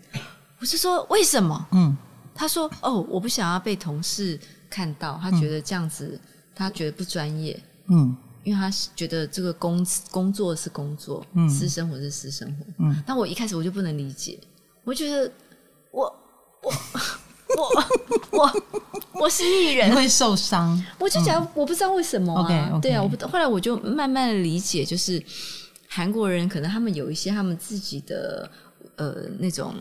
[0.59, 1.67] 我是说为什么？
[1.71, 1.97] 嗯，
[2.33, 6.19] 他说哦，我不想要被同事看到，他觉得这样子，嗯、
[6.55, 7.59] 他觉得不专业。
[7.87, 12.65] 嗯，因为他觉得这个工工作是工作，嗯，私生活是私生活。
[12.77, 14.39] 嗯，但我一开始我就不能理解，
[14.83, 15.31] 我觉得
[15.91, 16.03] 我
[16.63, 16.73] 我。
[17.57, 17.67] 我
[18.37, 18.63] 我
[19.21, 20.79] 我是艺人，你会受伤。
[20.99, 22.47] 我就讲，我不知道为什么啊。
[22.47, 22.79] Okay, okay.
[22.79, 23.27] 对啊，我不。
[23.27, 25.19] 后来我就慢慢的理解，就是
[25.87, 28.49] 韩国人可能他们有一些他们自己的
[28.97, 29.73] 呃那种，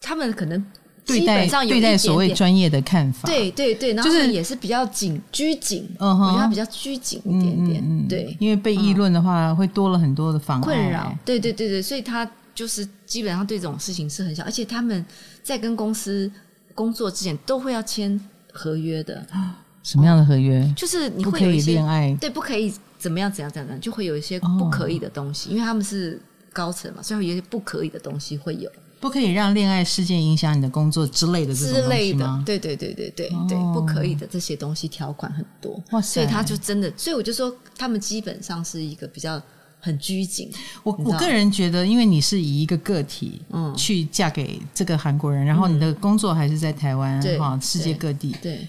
[0.00, 0.64] 他们可能
[1.04, 3.28] 基本上有一点点对待所谓专业的看法。
[3.28, 8.08] 对对对，然后也是比较紧拘谨，嗯哼，我觉得他比较拘谨一点点。
[8.08, 11.16] 对，因为被议论的话，嗯、会多了很多的妨碍困扰。
[11.24, 12.28] 对对对对，所以他。
[12.54, 15.02] 就是基本上对这种事情是很小，而且他们
[15.42, 16.30] 在跟公司
[16.74, 18.20] 工作之前都会要签
[18.52, 19.26] 合约的。
[19.82, 20.60] 什么样的合约？
[20.60, 26.20] 哦、就是你会有一些恋爱，对，不可以怎么样怎样怎样，就会有一些不可以的东西，哦、因为他们是
[26.52, 28.70] 高层嘛，所以有一些不可以的东西会有。
[29.02, 31.74] 不可以让恋爱事件影响你的工作之类的这种？
[31.74, 33.30] 之类的，对对对对对
[33.74, 35.72] 不可以的这些东西条款很多。
[35.90, 36.20] 哇塞！
[36.20, 39.42] 所以他就真的，所以我就说他们基本上是一个比较。
[39.84, 40.48] 很拘谨，
[40.84, 48.64] 我我个人觉得，因为你是以一个个体，嗯，去嫁给这个韩国人，嗯、然后你的工作还是在台湾，哈、嗯，世界各地，对，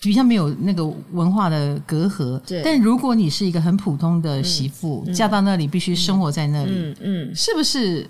[0.00, 2.36] 比较没有那个文化的隔阂。
[2.40, 8.04] 对，但如果你是一个很普通的媳妇，嗯、嫁到那里必须生活在那里，嗯，嗯，是不是？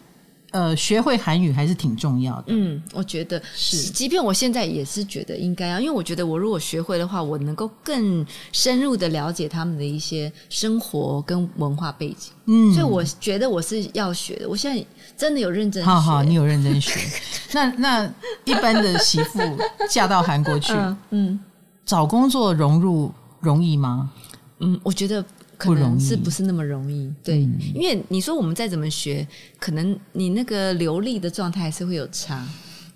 [0.50, 2.44] 呃，学会韩语还是挺重要的。
[2.46, 12.32] 嗯，我觉得是，即便我现在也是觉得应该啊，因为我觉得我如果学会的话，我能够更深入的了解他们的一些生活跟文化背景。
[12.46, 14.48] 嗯，所以我觉得我是要学的。
[14.48, 14.82] 我现在
[15.16, 15.90] 真的有认真学。
[15.90, 16.98] 好好，你有认真学。
[17.52, 19.40] 那那一般的媳妇
[19.90, 21.40] 嫁到韩国去， 嗯，嗯，
[21.84, 24.10] 找工作融入容易吗？
[24.60, 25.22] 嗯，我觉得。
[25.58, 27.12] 可能是不是那么容易？
[27.22, 29.26] 对，嗯、因为你说我们再怎么学，
[29.58, 32.42] 可能你那个流利的状态还是会有差。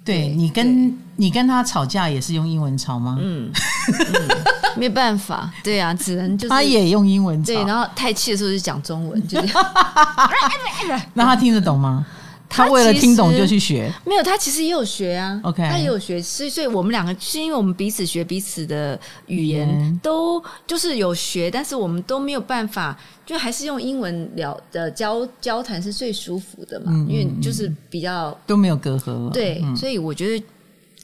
[0.04, 3.18] 对，你跟你跟他吵架也是用英文吵吗？
[3.20, 4.28] 嗯，嗯
[4.76, 9.54] 没办法，对啊，只能就是他也用英文吵，对，然后太气的时候就讲中文，就是
[11.14, 12.04] 那他听得懂吗？
[12.52, 15.40] 他为了听懂就去学，没有，他其实也有学啊。
[15.42, 29.30] OK，他也有学，所以，所以我们两个是因为我们彼此学彼此的语言，嗯、都就是有学，但是我们都没有办法，就还是用英文聊的交交谈是最舒服的嘛，嗯、因为就是比较都没有隔阂了。
[29.30, 30.44] 对，嗯、所以我觉得。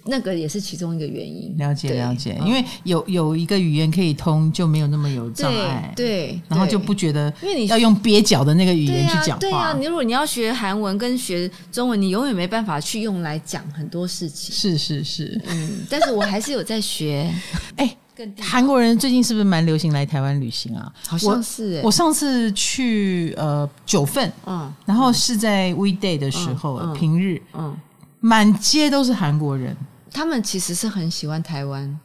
[0.09, 1.55] 那个也是其中一个原因。
[1.59, 5.93] 了解了解，因为有有一个语言可以通，就没有那么有障碍。
[5.95, 9.39] 对，然后就不觉得，因为你要用蹩脚的那个语言去讲话。
[9.39, 14.55] 对啊，你如果你要学韩文跟学中文，你永远没办法去用来讲很多事情。
[14.55, 17.33] 是是是，嗯，但是我还是有在学。
[17.77, 17.97] 哎，
[18.41, 20.93] 韩国人最近是不是蛮流行来台湾旅行啊？
[21.07, 21.81] 好像是。
[21.85, 27.77] 我上次去呃九份，嗯，然后是在 weekday 的时候，平日，嗯，
[28.21, 29.77] 满街都是韩国人。
[30.13, 31.99] 他们其实是很喜欢台湾，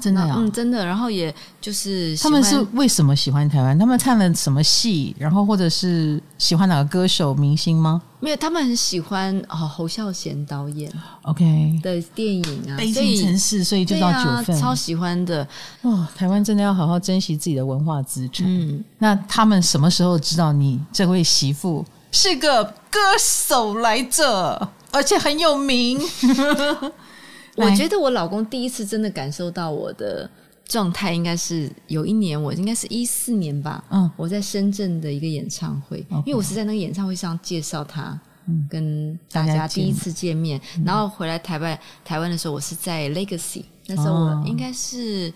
[0.00, 0.84] 真的呀，嗯，真的。
[0.84, 3.78] 然后也就是他们是为什么喜欢台湾？
[3.78, 5.14] 他们看了什么戏？
[5.18, 8.00] 然后或者是喜欢哪个歌手、明星吗？
[8.20, 10.92] 没有，他们很喜欢哦侯孝贤导演
[11.22, 15.46] OK 的电影啊，北京城市，所以就到九份，超喜欢的。
[15.82, 18.46] 哦，台湾真的要好好珍惜自己的文化资产。
[18.46, 25.98] 嗯，那他们什么时候知道你这位媳妇是个歌手来着，而且很有名？
[27.60, 30.28] 我觉得我老公第一次真的感受到我的
[30.64, 33.82] 状态，应该是有一年，我应该是一四年吧。
[33.90, 38.18] 嗯，我在深圳的一个演唱会，因为我是在那个演唱会上介绍他，
[38.68, 40.60] 跟大家第一次见面。
[40.84, 45.32] 然后回来台湾，台湾的时候，我是在 Legacy，那时候我应该是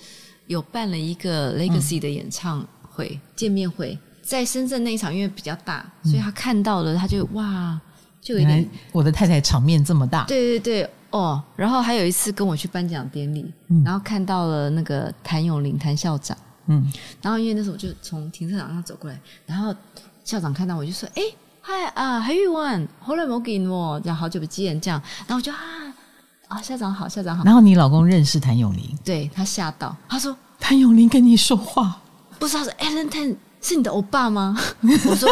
[0.46, 7.80] 有办了一个 Legacy 的演唱会见面会，在深圳那一场，因为比较大，所以他看到了，他就哇，
[8.20, 10.90] 就有点我的太太场面这么大，对对对。
[11.14, 19.72] 哦，然后还有一次跟我去颁奖典礼，嗯、然后看到了那个谭咏麟谭校长，嗯，然后因为那时候我就从停车场上走过来，然后
[20.24, 21.22] 校长看到我就说：“哎，
[21.60, 25.58] 嗨啊，还玉万，好耐冇见哦，这样好久不见，这样。”然后我就啊
[26.48, 27.44] 啊，校长好，校长好。
[27.44, 32.00] 然后你老公认识谭咏麟，对，他吓到，他说：“谭咏麟跟你说话，
[32.40, 35.28] 不是他说，Alan Tan 是你的欧巴吗？” 我说：“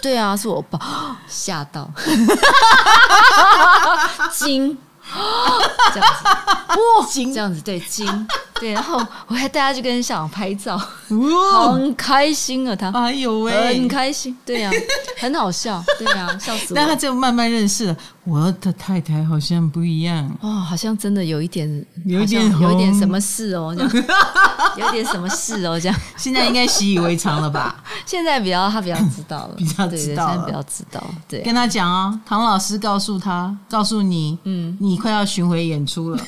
[0.00, 1.90] 对啊，是我欧巴。”吓到，
[4.32, 4.78] 惊。
[5.94, 6.24] 这样子，
[6.68, 8.28] 哇，金这样子对金，
[8.60, 10.76] 对，然后我还带他去跟校长拍照，
[11.10, 11.72] 哇。
[11.72, 14.72] 很开心啊，他，哎呦喂，很开心，对呀、啊，
[15.18, 16.74] 很好笑，对呀、啊，笑死我。
[16.74, 21.68] 那他就慢慢认识了，我的太太好像不一样，哦，好像真的有一点，
[22.06, 24.04] 有一点，有一点什么事哦，这样，
[24.78, 27.82] 有点什么事哦，这样，现在应该习以为常了吧？
[28.06, 36.18] 现在比较他比较知道了， 比较知道了，现在比较知道，对，跟他讲哦，唐老师告诉他，告诉你，嗯，你快要巡回演出了。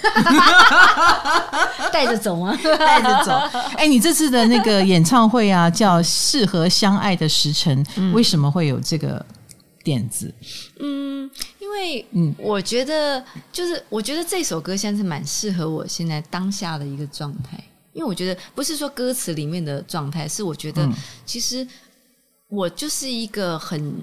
[1.92, 2.54] 带着走吗？
[2.78, 3.32] 带着走。
[3.76, 9.24] 哎、欸，你这次的那个演唱会啊，叫《适合相爱的时辰》，嗯、为什么会有这个
[9.86, 10.34] 点子？
[10.80, 17.56] 嗯，因为嗯，我觉得就是我觉得这首歌现在是蛮适合我现在当下的一个状态，
[17.92, 20.90] 因为我觉得不是说歌词里面的状态，是我觉得
[21.24, 21.64] 其实
[22.48, 23.94] 我就是一个很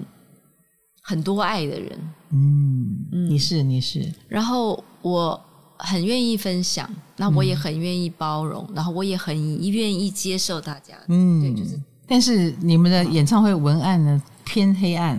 [1.02, 1.98] 很多爱的人。
[2.30, 5.38] 嗯，你是你是，然后我。
[5.76, 9.36] 很愿意分享，那我也很愿意包容，嗯、然后我也很
[9.68, 10.94] 愿意接受大家。
[11.08, 11.78] 嗯，对，就是。
[12.06, 15.18] 但是你们的演唱会文案呢，偏黑暗，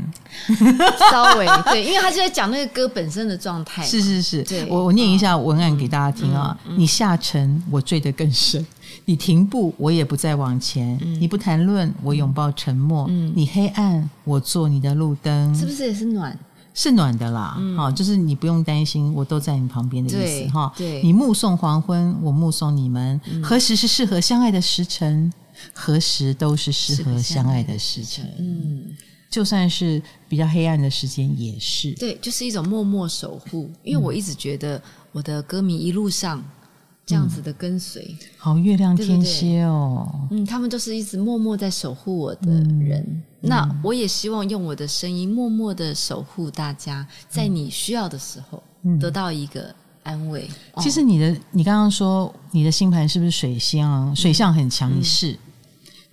[1.11, 3.83] 稍微 对，因为他就在讲那个歌本身的状态。
[3.83, 4.65] 是是是，对。
[4.69, 6.57] 我我念一下文案给大家听啊。
[6.65, 6.75] 嗯嗯。
[6.75, 8.63] 嗯、你下沉，我坠得更深；
[9.05, 15.53] 你停步，我也不再往前；嗯、你不谈论，我拥抱沉默；嗯、你黑暗，我做你的路灯。
[15.55, 16.37] 是不是也是暖？
[16.73, 20.71] 是暖的啦，好、嗯，就是你不用担心，我都在你旁边的意思哈。
[20.75, 25.31] 对，你目送黄昏，我目送你们，嗯、何时是适合相爱的时辰？
[25.73, 28.29] 何时都是适合相爱的时辰。
[28.37, 28.83] 嗯，
[29.35, 31.91] 就算是比较黑暗的时间，也是。
[31.95, 33.69] 对，就是一种默默守护。
[33.83, 36.41] 因为我一直觉得我的歌迷一路上。
[37.07, 42.99] 这样子的跟随，嗯，好月亮天蝎哦，对对对，嗯，他们都是一直默默在守护我的人。
[43.05, 48.63] 嗯、那我也希望用我的声音默默的守护大家，在你需要的时候
[48.99, 49.71] 得到一个
[50.01, 50.49] 安慰。
[50.73, 54.11] 嗯、其实你的，你刚刚说你的星盘是不是水星啊？
[54.15, 55.37] 水象很强，你是、嗯、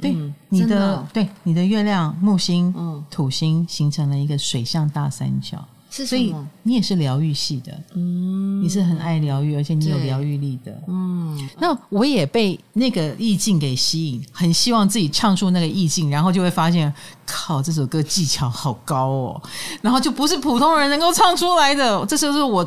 [0.03, 5.65] 对、嗯、你的，对你的月亮、木星、嗯、土星形成了一个水象大三角。
[5.95, 11.39] 所以你也是疗愈系的，嗯，你是很爱疗愈，而且你有疗愈力的，嗯。
[11.59, 16.91] 那我也被那个意境给吸引，很希望自己唱出那个意境，然后就会发现，
[17.27, 19.43] 靠，这首歌技巧好高哦，
[19.83, 22.07] 然后就不是普通人能够唱出来的。
[22.07, 22.67] 这就是我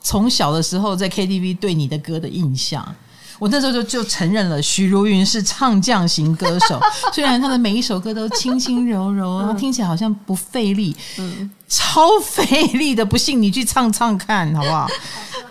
[0.00, 2.84] 从小的时候在 KTV 对你的歌的印象。
[3.38, 6.80] 我那时候就就承认了，许茹芸是唱将型歌手。
[7.12, 13.04] 虽然她的每一首歌都轻轻柔柔，然后听起来好像不费力，嗯，超费力的。
[13.04, 14.88] 不信你去唱唱看，好不好？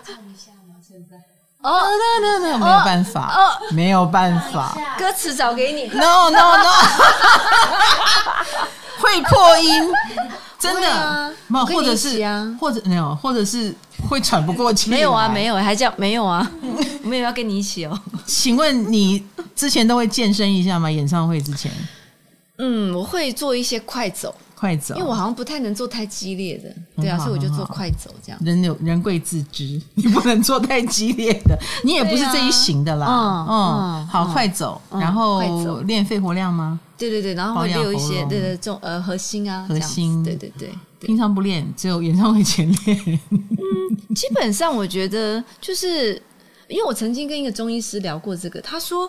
[0.04, 0.74] 唱一下吗？
[0.86, 1.16] 现在？
[1.62, 1.80] 哦，
[2.20, 4.76] 那那那没有办法，哦，没有办法。
[4.98, 5.86] 歌词找给你。
[5.96, 6.72] No No No，
[8.98, 9.92] 会破音，
[10.72, 11.32] 真的。
[11.48, 13.74] 没有，或者是或者没有，或者是
[14.08, 14.90] 会喘不过气。
[14.90, 16.50] 没有啊，没有，还叫没有啊。
[17.04, 17.98] 我没有要跟你一起哦。
[18.26, 19.24] 请问你
[19.54, 20.90] 之前都会健身一下吗？
[20.90, 21.70] 演唱会之前？
[22.58, 28.40] 嗯，我会做一些快走，快走，因为我好像不太能做太激烈的，对啊，所以我就做快走这样。
[28.42, 33.06] 人有人贵自知， 你不能做太激烈的，你也不是这一型的啦。
[33.06, 35.40] 嗯嗯，好，快走，然后
[35.82, 36.80] 练肺活量吗？
[36.98, 40.70] 对对对，然后会练一些对对重呃核心啊，核心，对对对。
[41.00, 43.20] 平常不练，只有演唱会前练。
[43.30, 46.20] 嗯，基本上我觉得就是。
[46.68, 49.08] 因为我曾经跟一个中医师聊过这个，他说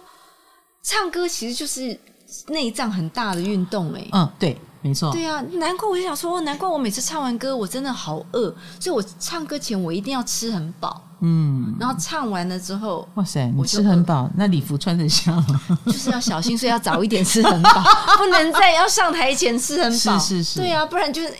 [0.84, 2.00] 唱歌其实就是
[2.50, 15.62] 内脏很大的运动，哎，嗯，对，没错，对啊，难怪我就想说，难怪我每次唱完歌，我真的好饿，所以我唱歌前我一定要吃很饱，嗯，然后唱完了之后，哇塞，我吃很饱，那礼服穿得下吗？
[15.88, 17.84] 就是要小心，所以要早一点吃很饱，
[18.18, 21.34] 不能在要上台前吃很饱，是是是，对啊，不然就是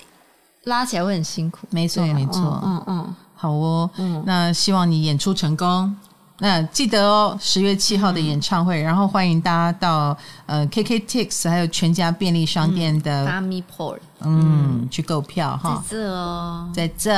[0.64, 5.96] 拉起来会很辛苦，没错没错，嗯嗯，好哦，嗯，那希望你演出成功。
[6.40, 17.12] 那记得哦，十月七号的演唱会，嗯、然后欢迎大家到呃 KKTIX 还有全家便利商店的 FamiPort，嗯，嗯去购票哈，在这哦，在这。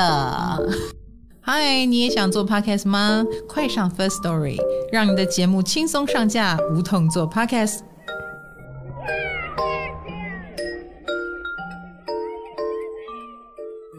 [1.52, 3.26] 嗨、嗯，你也想做 Podcast 吗？
[3.48, 4.56] 快上 First Story，
[4.92, 7.80] 让你的节目轻松上架，无痛做 Podcast。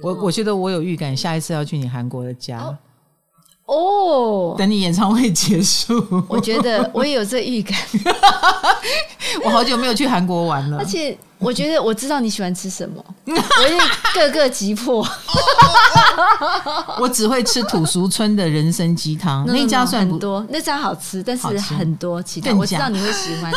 [0.02, 2.58] 我我觉得我有预感，下一次要去你韩国的家。
[2.58, 2.78] 哦
[3.66, 7.78] 哦，等你演唱会结束，我觉得我也有这预感。
[9.44, 13.76] 我好久没有去韩国玩了，而且我觉得我知道你喜欢吃什么，我是
[14.14, 15.06] 各个击破。
[17.00, 23.52] 我只会吃土俗村的人参鸡汤， 那家算很多，那家好吃，但是很多其他我知道你会喜欢。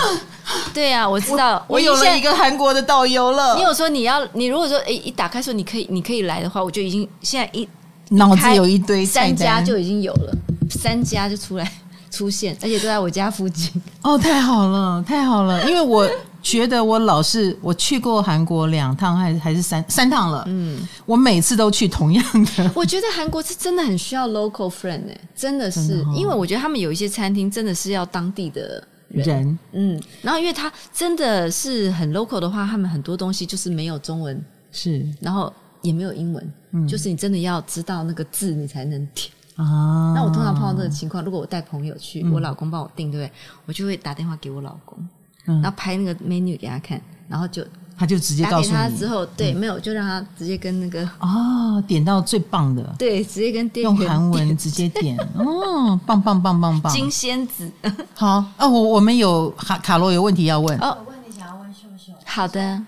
[0.73, 3.55] 对呀，我知道，我有了一个韩国的导游了。
[3.57, 7.69] 你有说你要，你如果说哎一打开说你可以，你可以来的话，我就已经现在一。
[8.11, 10.33] 脑子有一堆三家就已经有了，
[10.71, 11.73] 三家就出来
[12.11, 13.71] 出现，而且都在我家附近。
[14.03, 15.65] 哦，太好了，太好了！
[15.69, 16.09] 因为我
[16.45, 20.45] 觉得我老是我去过韩国两趟，还是还是三三趟了。
[20.47, 22.71] 嗯，我每次都去同样的。
[22.77, 29.27] 我觉得韩国是真的很需要 local friend 哎，真的是，的哦、因为我觉得他们有一些餐厅真的是要当地的人。
[29.27, 39.33] 人嗯，然后因为他真的是很 local 的话，他们很多东西就是没有中文，是，然后也没有英文，嗯，就是你真的要知道那个字，你才能听。
[39.57, 43.33] 啊，那我通常碰到这个情况，如果我带朋友去，嗯、我老公帮我订，对不对？
[43.65, 44.99] 我就会打电话给我老公，
[45.47, 47.65] 嗯、然后拍那个 menu 给他看，然后就
[47.97, 57.71] 他就直接告诉他之后，对，嗯、没有就让他直接跟那个哦点到最棒的，对，直接跟店员用韩文直接点，哦，棒棒棒棒棒，金仙子，
[58.15, 62.83] 好哦，我我们有卡卡罗有问题要问，哦，我问你想要问秀秀，好的，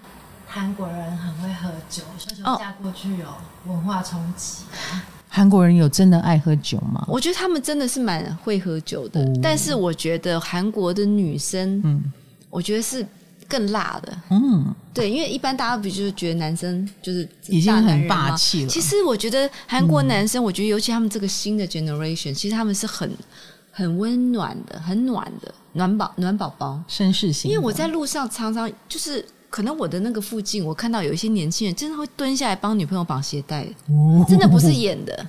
[0.47, 3.27] 韩国人很会喝酒，秀秀嫁过去有
[3.67, 4.65] 文化冲击。
[5.29, 7.05] 韩国人有真的爱喝酒吗？
[7.07, 12.03] 我觉得他们真的是蛮会喝酒的，哦、但是我觉得韩国的女生，嗯，
[12.51, 13.07] 我觉得是
[13.49, 18.69] 更辣的，嗯，对，因为一般大家不就是觉得男生就是已经很霸气了。
[18.69, 23.11] 其实我觉得韩国男生，我觉得尤其他们这个新的 generation，、嗯、其实他们是很
[23.71, 27.51] 很温暖的，很暖的暖宝暖宝宝，绅士型。
[27.51, 29.25] 因为我在路上常常就是。
[29.49, 33.67] 可能我的那个附近，我看到有一些年轻人真的会蹲下来帮女朋友绑鞋带，
[34.29, 35.27] 真的不是 演的，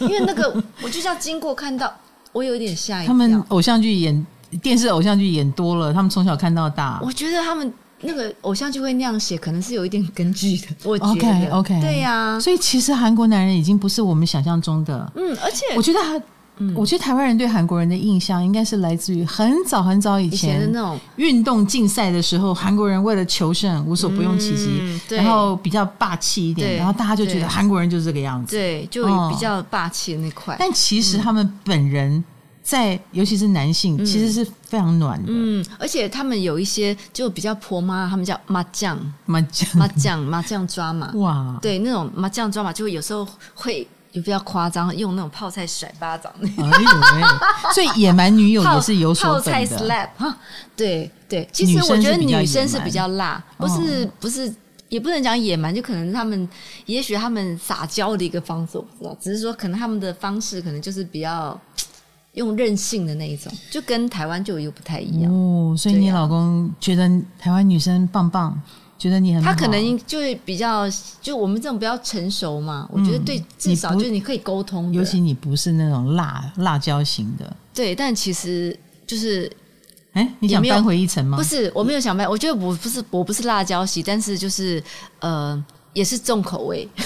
[0.00, 1.90] 因为那个我就这样经过看到，
[2.32, 3.12] 我有点吓一跳。
[3.12, 4.26] 他们偶像剧演
[4.60, 7.00] 电视偶像剧演多了，他们从小看到大。
[7.02, 10.66] 我觉得他们那个偶像剧会那样写，可能是有一点根据的。
[10.84, 12.40] 我觉得 OK OK，对呀、啊。
[12.40, 15.12] 所以其实韩国男人已经不是我们想象中的。
[15.16, 16.20] 嗯，而且我觉得他。
[16.58, 30.54] 嗯、我觉得台湾人对韩国人的印象应该是来自于很早很早以前，的那种运动竞赛的时候，韩国人为了求胜无所不用其极，嗯、然后比较霸气一点，然后大家就觉得韩国人就是这个样子，对，就比较霸气的那块。
[30.54, 32.22] 哦、但其实他们本人
[32.62, 43.86] 在，尤其是男性，嗯、其实是非常暖的，嗯，而且他们有一些就比较婆妈，他们叫麻将，麻将，麻将，麻将抓马，哇，对，那种麻将抓马就会有时候会。
[44.12, 46.30] 就比较夸张，用那种泡菜甩巴掌。
[46.38, 49.50] 哎呦，所以野蛮女友也是有所本的。
[49.50, 50.36] 泡菜 slap 哈，
[50.76, 54.54] 对对，其实我觉得女生是比较辣，不是不是，
[54.90, 56.46] 也不能讲野蛮，就可能他们，
[56.84, 61.58] 也许他们撒娇的一个方式，我不知道，只是说可能他们的方式可能就是比较
[62.34, 65.32] 用任性的那一种，就跟台湾就又不太一样。
[65.32, 67.08] 哦，所以你老公觉得
[67.38, 68.60] 台湾女生棒棒。
[68.98, 70.88] 觉得你很他可能就是比较，
[71.20, 72.88] 就我们这种比较成熟嘛。
[72.92, 74.92] 嗯、我觉得对，至少就是你可以沟通。
[74.92, 77.56] 尤其你不是那种辣辣椒型的。
[77.74, 79.50] 对，但其实就是，
[80.12, 81.36] 哎、欸，你想扳回一城吗？
[81.36, 82.30] 不是，我没有想扳。
[82.30, 84.80] 我觉得我不是，我不是辣椒型，但是就是
[85.18, 85.60] 呃，
[85.94, 86.88] 也是重口味。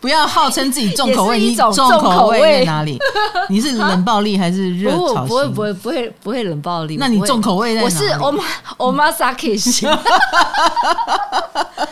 [0.00, 2.98] 不要号称自己重口味，你重口味在哪里？
[3.50, 5.26] 你是冷暴力还是热炒型？
[5.26, 6.96] 不会不会不会不会冷暴力。
[6.98, 7.94] 那你重口味在哪里？
[7.94, 8.42] 我是 oma
[8.76, 9.88] omasaki 型。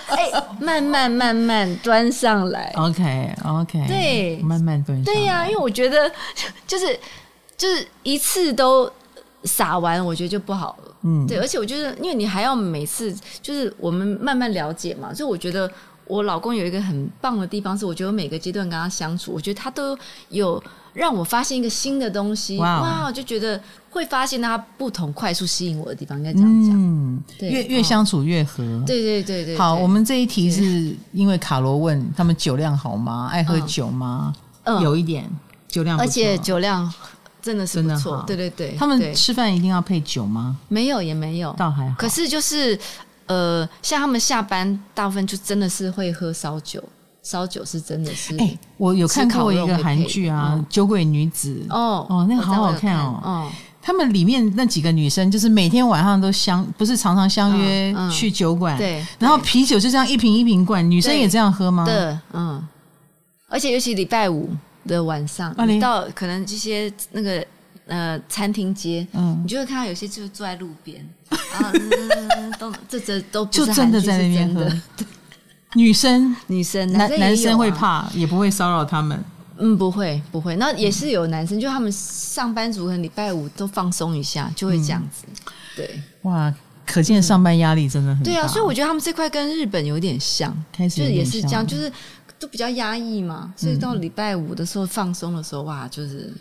[0.08, 0.30] 哎，
[0.60, 2.72] 慢慢慢慢端上来。
[2.76, 5.02] OK OK，对，慢慢端。
[5.02, 6.10] 对呀，因为我觉得
[6.66, 6.98] 就是
[7.56, 8.90] 就是一次都
[9.44, 10.94] 撒完，我觉得就不好了。
[11.02, 15.68] 嗯，对，而且我觉得，因为你还要每次就是我们慢慢了解嘛，所以我觉得。
[16.06, 19.98] 我老公有一个很棒的地方，是我觉得我每个阶段跟他相处，我觉得他都
[20.28, 22.58] 有让我发现一个新的东西。
[22.58, 26.72] 哇，哇，我就觉得会发现他不同快速吸引我的地方，应该这样讲。
[26.74, 28.62] 嗯，对越越相处越合。
[28.86, 29.58] 对对对对。
[29.58, 33.28] 好，我们这一题是因为卡罗问他们酒量好吗？
[33.32, 34.32] 爱喝酒吗？
[34.62, 35.28] 嗯，有一点
[35.68, 36.92] 酒量，而且酒量
[37.42, 38.22] 真的是不错。
[38.26, 38.76] 对对对。
[38.78, 40.56] 他们吃饭一定要配酒吗？
[40.68, 41.96] 没有，也没有，倒还好。
[41.98, 42.78] 可是就是。
[43.26, 46.82] 呃，像他们下班大部分就真的是会喝烧酒，
[47.22, 48.36] 烧酒是真的是。
[48.38, 53.20] 哎，我有看过一个韩剧啊，《酒鬼女子》哦哦，那个好好看哦。
[53.22, 53.50] 哦，
[53.82, 61.84] 他们里面那几个女生，就是每天晚上都相，不是常常相约去酒馆，对，然后啤酒就这样一瓶一瓶灌，女生也这样喝吗？
[61.84, 62.66] 对，嗯。
[63.48, 64.50] 而且尤其礼拜五
[64.86, 67.44] 的晚上，你到可能这些那个。
[67.86, 71.72] 呃，餐厅街，嗯，你就会看到有些就坐在路边， 啊，
[72.58, 74.68] 都这这都不是就真的在那边喝。
[75.74, 79.22] 女生，女生，男男生会怕，也不会骚扰他们。
[79.58, 80.56] 嗯，不会，不会。
[80.56, 85.24] 那也是有男生，就他们上班族，可能礼拜五都放松一下，就会这样子。
[85.76, 86.52] 对，哇，
[86.84, 88.24] 可见上班压力真的很大。
[88.24, 91.92] 对啊，所以我觉得他们这块跟日本有点像，开始就是也是这样，就是
[92.38, 96.32] 都比较压抑嘛，所以到礼拜五的时候放松的时候，哇，就是。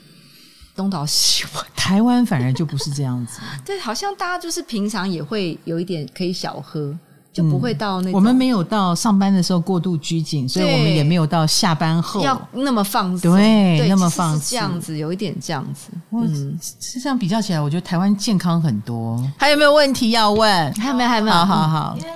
[0.75, 3.39] 东倒西歪， 台湾反而就不是这样子。
[3.65, 6.93] 对，好像大家就是平常也会有一点可以小喝，
[7.31, 8.15] 就不会到那种、嗯。
[8.15, 15.89] 我们没有到上班的时候过度拘谨，所以我们也没有到下班后要那么放松，对，那么放是这样子，有一点这样子。
[16.11, 19.21] 嗯，是这样比较起来，我觉得台湾健康很多。
[19.37, 20.73] 还有没有问题要问？
[20.75, 21.09] 还有没有？
[21.09, 21.35] 还有没有？
[21.35, 21.97] 好好好。
[21.97, 22.09] 因为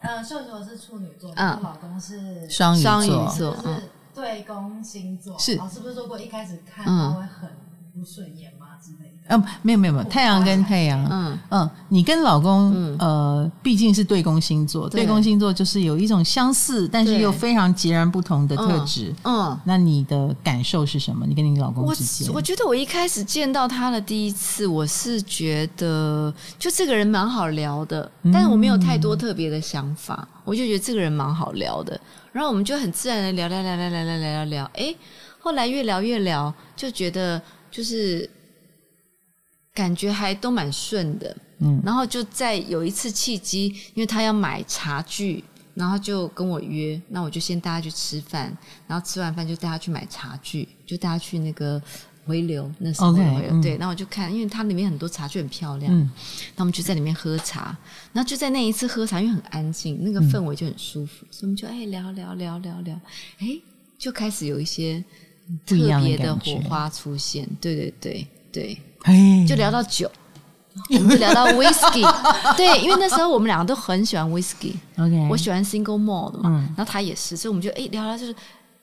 [0.00, 5.38] 呃，秀秀是处女座，嗯，我老公是双鱼双鱼座，是对宫星座。
[5.38, 7.50] 是老师不是说过一开始看他会很
[7.92, 8.66] 不顺眼吗？
[8.82, 9.36] 之类的。
[9.36, 11.38] 嗯，没有没有没有，太阳跟太阳，嗯。
[11.50, 15.06] 嗯，你跟老公，嗯、呃，毕竟是对宫星座，对。
[15.06, 21.26] 宫星座就是有一种相似，但是又非常截然不同的特质，嗯，嗯，那你的感受是什么？
[21.26, 32.00] 你跟你老公之间，我我觉得我一开始见到他的第一次，我是觉得就这个人蛮好聊的，但是我没有太多特别的想法，嗯、我就觉得这个人蛮好聊的，
[32.32, 34.94] 然后我们就很自然的聊聊聊聊聊聊聊聊，哎，
[35.40, 38.28] 后来越聊越聊，就觉得就是。
[39.72, 45.42] 感觉还都蛮顺的，嗯，然后就在有一次契机，因为他要买茶具，
[45.74, 48.54] 然后就跟我约，那我就先带他去吃饭，
[48.88, 51.80] 然后吃完饭就带他去买茶具，就带他去那个
[52.26, 56.10] 回流，那时候回流，okay, 对，然后我就看，因为它里面很多茶具很漂亮，嗯，
[56.56, 57.74] 那我们就在里面喝茶，
[58.12, 63.00] 然后就在那一次喝茶，因为很安静，那个氛围就很舒服，嗯、所以我们就哎聊聊聊聊聊，
[63.38, 63.46] 哎，
[63.96, 65.02] 就开始有一些
[65.66, 68.78] 特别的火花出现，对对对对。
[69.46, 70.10] 就聊到酒，
[70.90, 72.02] 我们就聊到 whisky，
[72.54, 74.74] 对，因为那时候我们两个都很喜欢 whisky。
[74.98, 78.34] OK，我喜欢 single malt 嘛，嗯、然后他也是，所以我们就哎聊聊，就是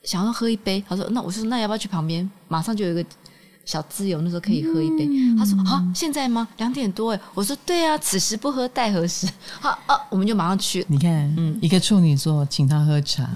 [0.01, 0.83] 想要喝一杯。
[0.89, 2.27] 他说：“那我说那要不要去旁边？
[2.47, 3.05] 马上就有一个
[3.63, 5.05] 小自由，那时候可以喝一杯。
[5.05, 6.47] 嗯”他说：“好，现在吗？
[6.57, 9.27] 两点多哎。”我说：“对啊，此时不喝待何时？”
[9.61, 10.83] 好啊，我们就马上去。
[10.89, 13.29] 你看，嗯，一个处女座请他喝茶，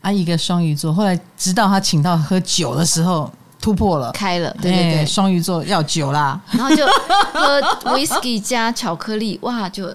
[0.00, 3.30] 啊，一个双鱼座，后来直到他请到喝酒的时候。
[3.60, 6.86] 突破了，开了，对对对，双鱼座要酒啦，然后就
[7.32, 7.60] 喝
[7.92, 9.92] whisky 加巧克力，哇，就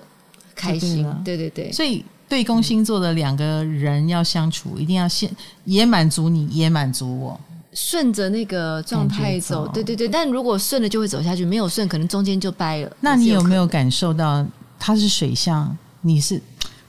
[0.54, 1.72] 开心，对对对。
[1.72, 5.32] 所以对宫星座的两个人要相处，一定要先
[5.64, 7.40] 也满足你，也满足我，
[7.74, 10.10] 顺着那个状态走，对对对。
[10.10, 12.92] 但如果顺了就会走下去，没有顺可能中间就掰了。
[13.00, 14.46] 那你有没有感受到
[14.78, 16.40] 他是水象，你是？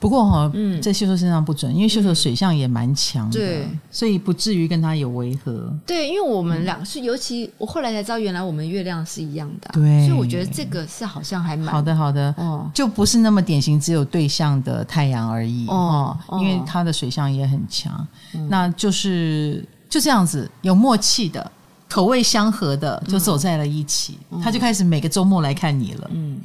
[0.04, 5.74] 不过哈，嗯，在秀秀身上不准，因为秀秀水象也蛮强的，对，所以不至于跟他有违和。
[5.86, 18.06] 对，因为我们俩是，尤其我后来才知道，原来我们月亮是一样的，对，所以我觉得这个是好像还蛮好的，好的，哦，就不是那么典型，只有对象的太阳而已哦，因为他的水象也很强，
[18.50, 21.50] 那就是就这样子有默契的，
[21.88, 26.38] 口味相合的，就走在了一起，他就开始每个周末来看你了，嗯。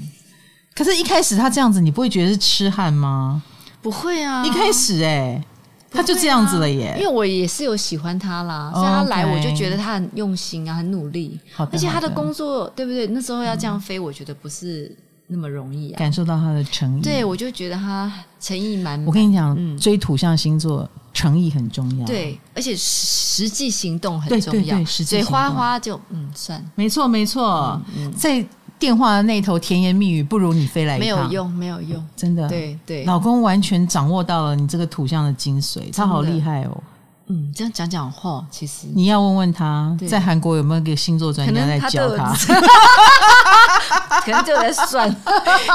[0.80, 3.44] 可是，一开始他这样子，你不会觉得是痴汉吗？
[3.82, 5.44] 不会啊，一开始哎、欸，
[5.92, 6.96] 他就这样子了耶。
[6.98, 11.38] 因为我也是有喜欢他啦，所以他来我就觉得他很用心啊，很努力。
[11.58, 13.08] 而且他的工作对不对？
[13.08, 14.96] 那时候要这样飞，我觉得不是
[15.28, 15.98] 那么容易啊。
[16.00, 18.10] 感受到他的诚意，对，我就觉得他
[18.40, 19.06] 诚意满满。
[19.06, 24.82] 我跟你讲，追土象星座诚意很重要，对，而且实际行动很重要。
[24.86, 28.46] 嘴花花就嗯算，没错没错，嗯在。
[28.80, 32.48] 电话的那头甜言蜜语不如你飞来一趟，没有用，没有用，真的。
[32.48, 36.82] 对对，老公完全掌握到了你这个土象的精髓，他好厉害哦。
[37.30, 42.34] 嗯，这样讲讲话，其实你要问问他在韩国有没有个星座专家在教他，
[44.26, 45.08] 可能就在算，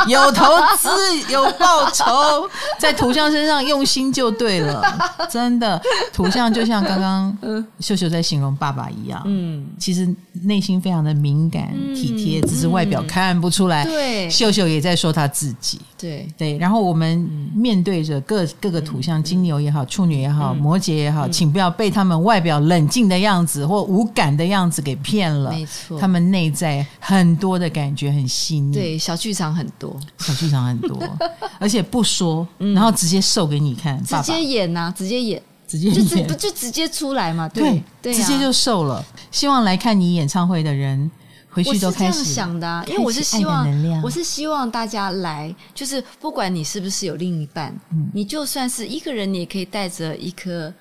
[0.09, 0.45] 有投
[0.77, 0.89] 资
[1.33, 2.49] 有报酬，
[2.79, 4.83] 在图像身上用心就对了，
[5.31, 5.81] 真的。
[6.13, 13.85] 图像就像刚刚秀秀在形容爸爸一样，嗯，其实内心非常的敏感体贴，只是外表看不出来。
[13.85, 16.29] 对，秀秀也在说他自己，对。
[16.37, 16.59] 对。
[16.59, 17.19] 然后我们
[17.55, 21.29] 面对着各各个图像，金牛也好，处女也好，摩羯也好。
[21.45, 25.51] 请不要被他们外表冷静的样子或无感的样子给骗了。
[25.51, 28.72] 没错，他们内在很多的感觉很细腻。
[28.72, 30.99] 对，小剧场很多，小剧场很多，
[31.61, 37.47] 而且不说，然后直接瘦给你看，直接演呐，直接演，直接演，不就直接出来嘛？
[37.51, 39.05] 对对，直接就瘦了。
[39.30, 41.11] 希望来看你演唱会的人
[41.51, 43.68] 回去都开始想的，因为我是希望，
[44.03, 47.78] 我是希望大家来，就是不管你是不是有另一半，
[48.14, 50.72] 你就算是一个人，你也可以带着一颗。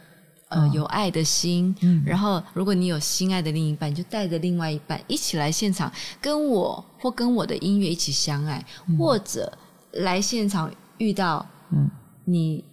[0.53, 5.91] 呃，有爱的心，嗯、然后如果你有心爱的另一半，就带着另外一半一起来现场，
[6.21, 9.51] 跟我或跟我的音乐一起相爱，嗯、或者
[9.91, 11.89] 来现场遇到嗯。
[12.25, 12.63] 你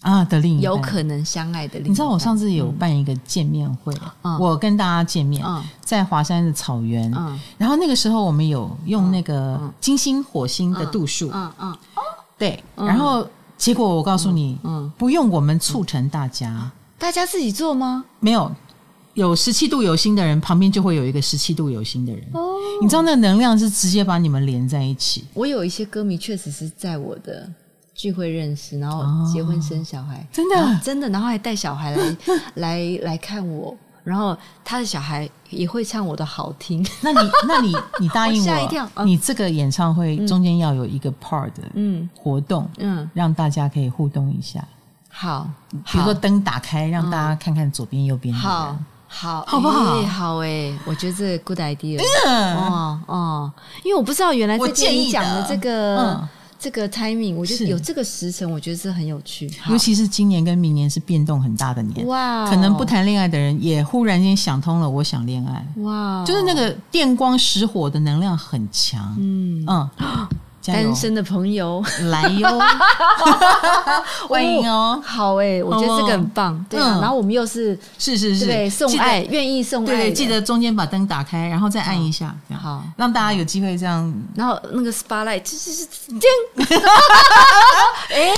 [0.00, 1.90] 啊的另一半，有可能相爱的另一半。
[1.90, 12.02] 你知道我上次有办一个见面会，嗯、我跟大家见面，嗯、在华山的草原，嗯、然后那个时候我们有用那个金星火星的度数，嗯嗯，嗯。
[12.36, 13.24] 对，然后
[13.56, 14.92] 结果我告诉你，嗯，嗯。
[14.98, 16.68] 不用我们促成大家。
[16.98, 18.04] 大家自己做吗？
[18.20, 18.50] 没有，
[19.14, 22.22] 有十七度有心的人旁边就会有一个十七度有心的人。
[22.34, 25.24] 哦，你知道那个能量是直接把你们连在一起。
[25.34, 27.48] 我有一些歌迷确实是在我的
[27.94, 32.16] 聚会认识，然后结婚生小孩，真的真的，然后还带小孩来
[32.54, 36.84] 来来看我，然后他的小孩也会唱我的好听。
[37.00, 44.66] 那你那你你答应我，吓一跳，你这个演唱会中间要有一个 part 的嗯活动，嗯，让大家可以互动一下。
[45.20, 45.50] 好，
[45.90, 48.76] 比如说灯打开，让大家看看左边右边好。
[49.08, 50.00] 好，好不好？
[50.02, 52.00] 好哎，我觉得这个 good idea。
[52.24, 53.52] 哦哦，
[53.82, 59.50] 因为我不知道原来这建议讲的这个这个 timing，我觉得有这个时辰，我觉得是很有趣。
[59.68, 62.48] 尤其是今年跟明年是变动很大的年，哇！
[62.48, 66.24] 可能不谈恋爱的人也忽然间想通了，我想恋爱，哇！
[66.24, 69.90] 就是那个电光石火的能量很强，嗯嗯。
[70.72, 72.60] 单身的朋友来哟，
[74.28, 75.00] 欢迎哦！
[75.04, 76.64] 好哎，我觉得这个很棒。
[76.68, 79.96] 对啊，然后我们又是是是是，对，送爱，愿意送爱。
[79.96, 84.12] 对，记得中间把灯打开，然后再按一下，好，让大家有机会这样。
[84.34, 86.28] 然后那个 spotlight 就是这
[88.14, 88.30] 哎，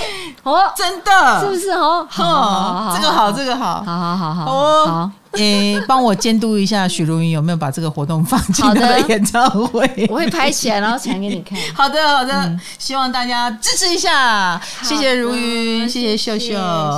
[0.43, 2.05] 哦， 真的，是不是哦？
[2.09, 4.45] 好，这个好，这个好，好好好好，
[4.85, 5.11] 好。
[5.33, 10.07] 诶，帮我监督一下许茹芸有没有把这个活动放进他的演唱会？
[10.09, 11.57] 我会拍起来，然后传给你看。
[11.73, 14.57] 好的，好的，嗯、希望大家支持一下。
[14.57, 16.55] 的谢谢如芸，谢谢秀秀，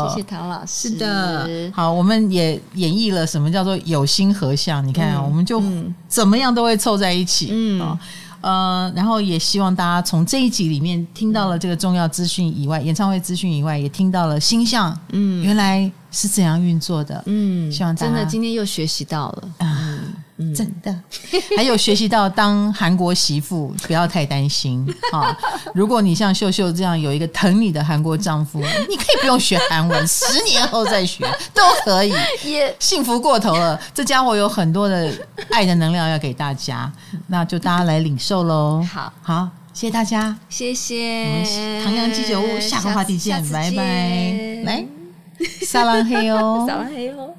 [0.10, 0.90] 谢谢唐老师。
[0.90, 4.86] 是的，好，我们也演绎了什么叫做有心合相。
[4.86, 5.62] 你看，嗯、我们就
[6.08, 7.50] 怎么样都会凑在一起。
[7.52, 7.98] 嗯。
[8.44, 19.93] 呃，然后也希望大家从这一集里面听到了这个重要资讯以外，演唱会资讯以外，也听到了星象，嗯，原来是怎样运作的，嗯，希望大家真的今天又学习到了啊。
[20.56, 20.94] 真的，
[21.56, 25.38] 还有学习到当韩国媳妇 不要太担心啊！
[25.76, 28.60] 如果你像秀秀这样有一个疼你的韩国丈夫，
[28.90, 31.24] 你可以不用学韩文，十年后再学
[31.54, 32.14] 都可以，
[32.44, 33.80] 也幸福过头了。
[33.94, 35.12] 这家伙有很多的
[35.52, 36.92] 爱的能量要给大家，
[37.28, 38.84] 那就大家来领受喽。
[38.92, 41.82] 好，好，谢谢大家，谢谢。
[41.84, 44.64] 唐阳鸡酒屋，下个话题见，拜拜。
[44.66, 44.86] 来，
[45.62, 47.30] 撒浪嘿哦，撒浪嘿哦。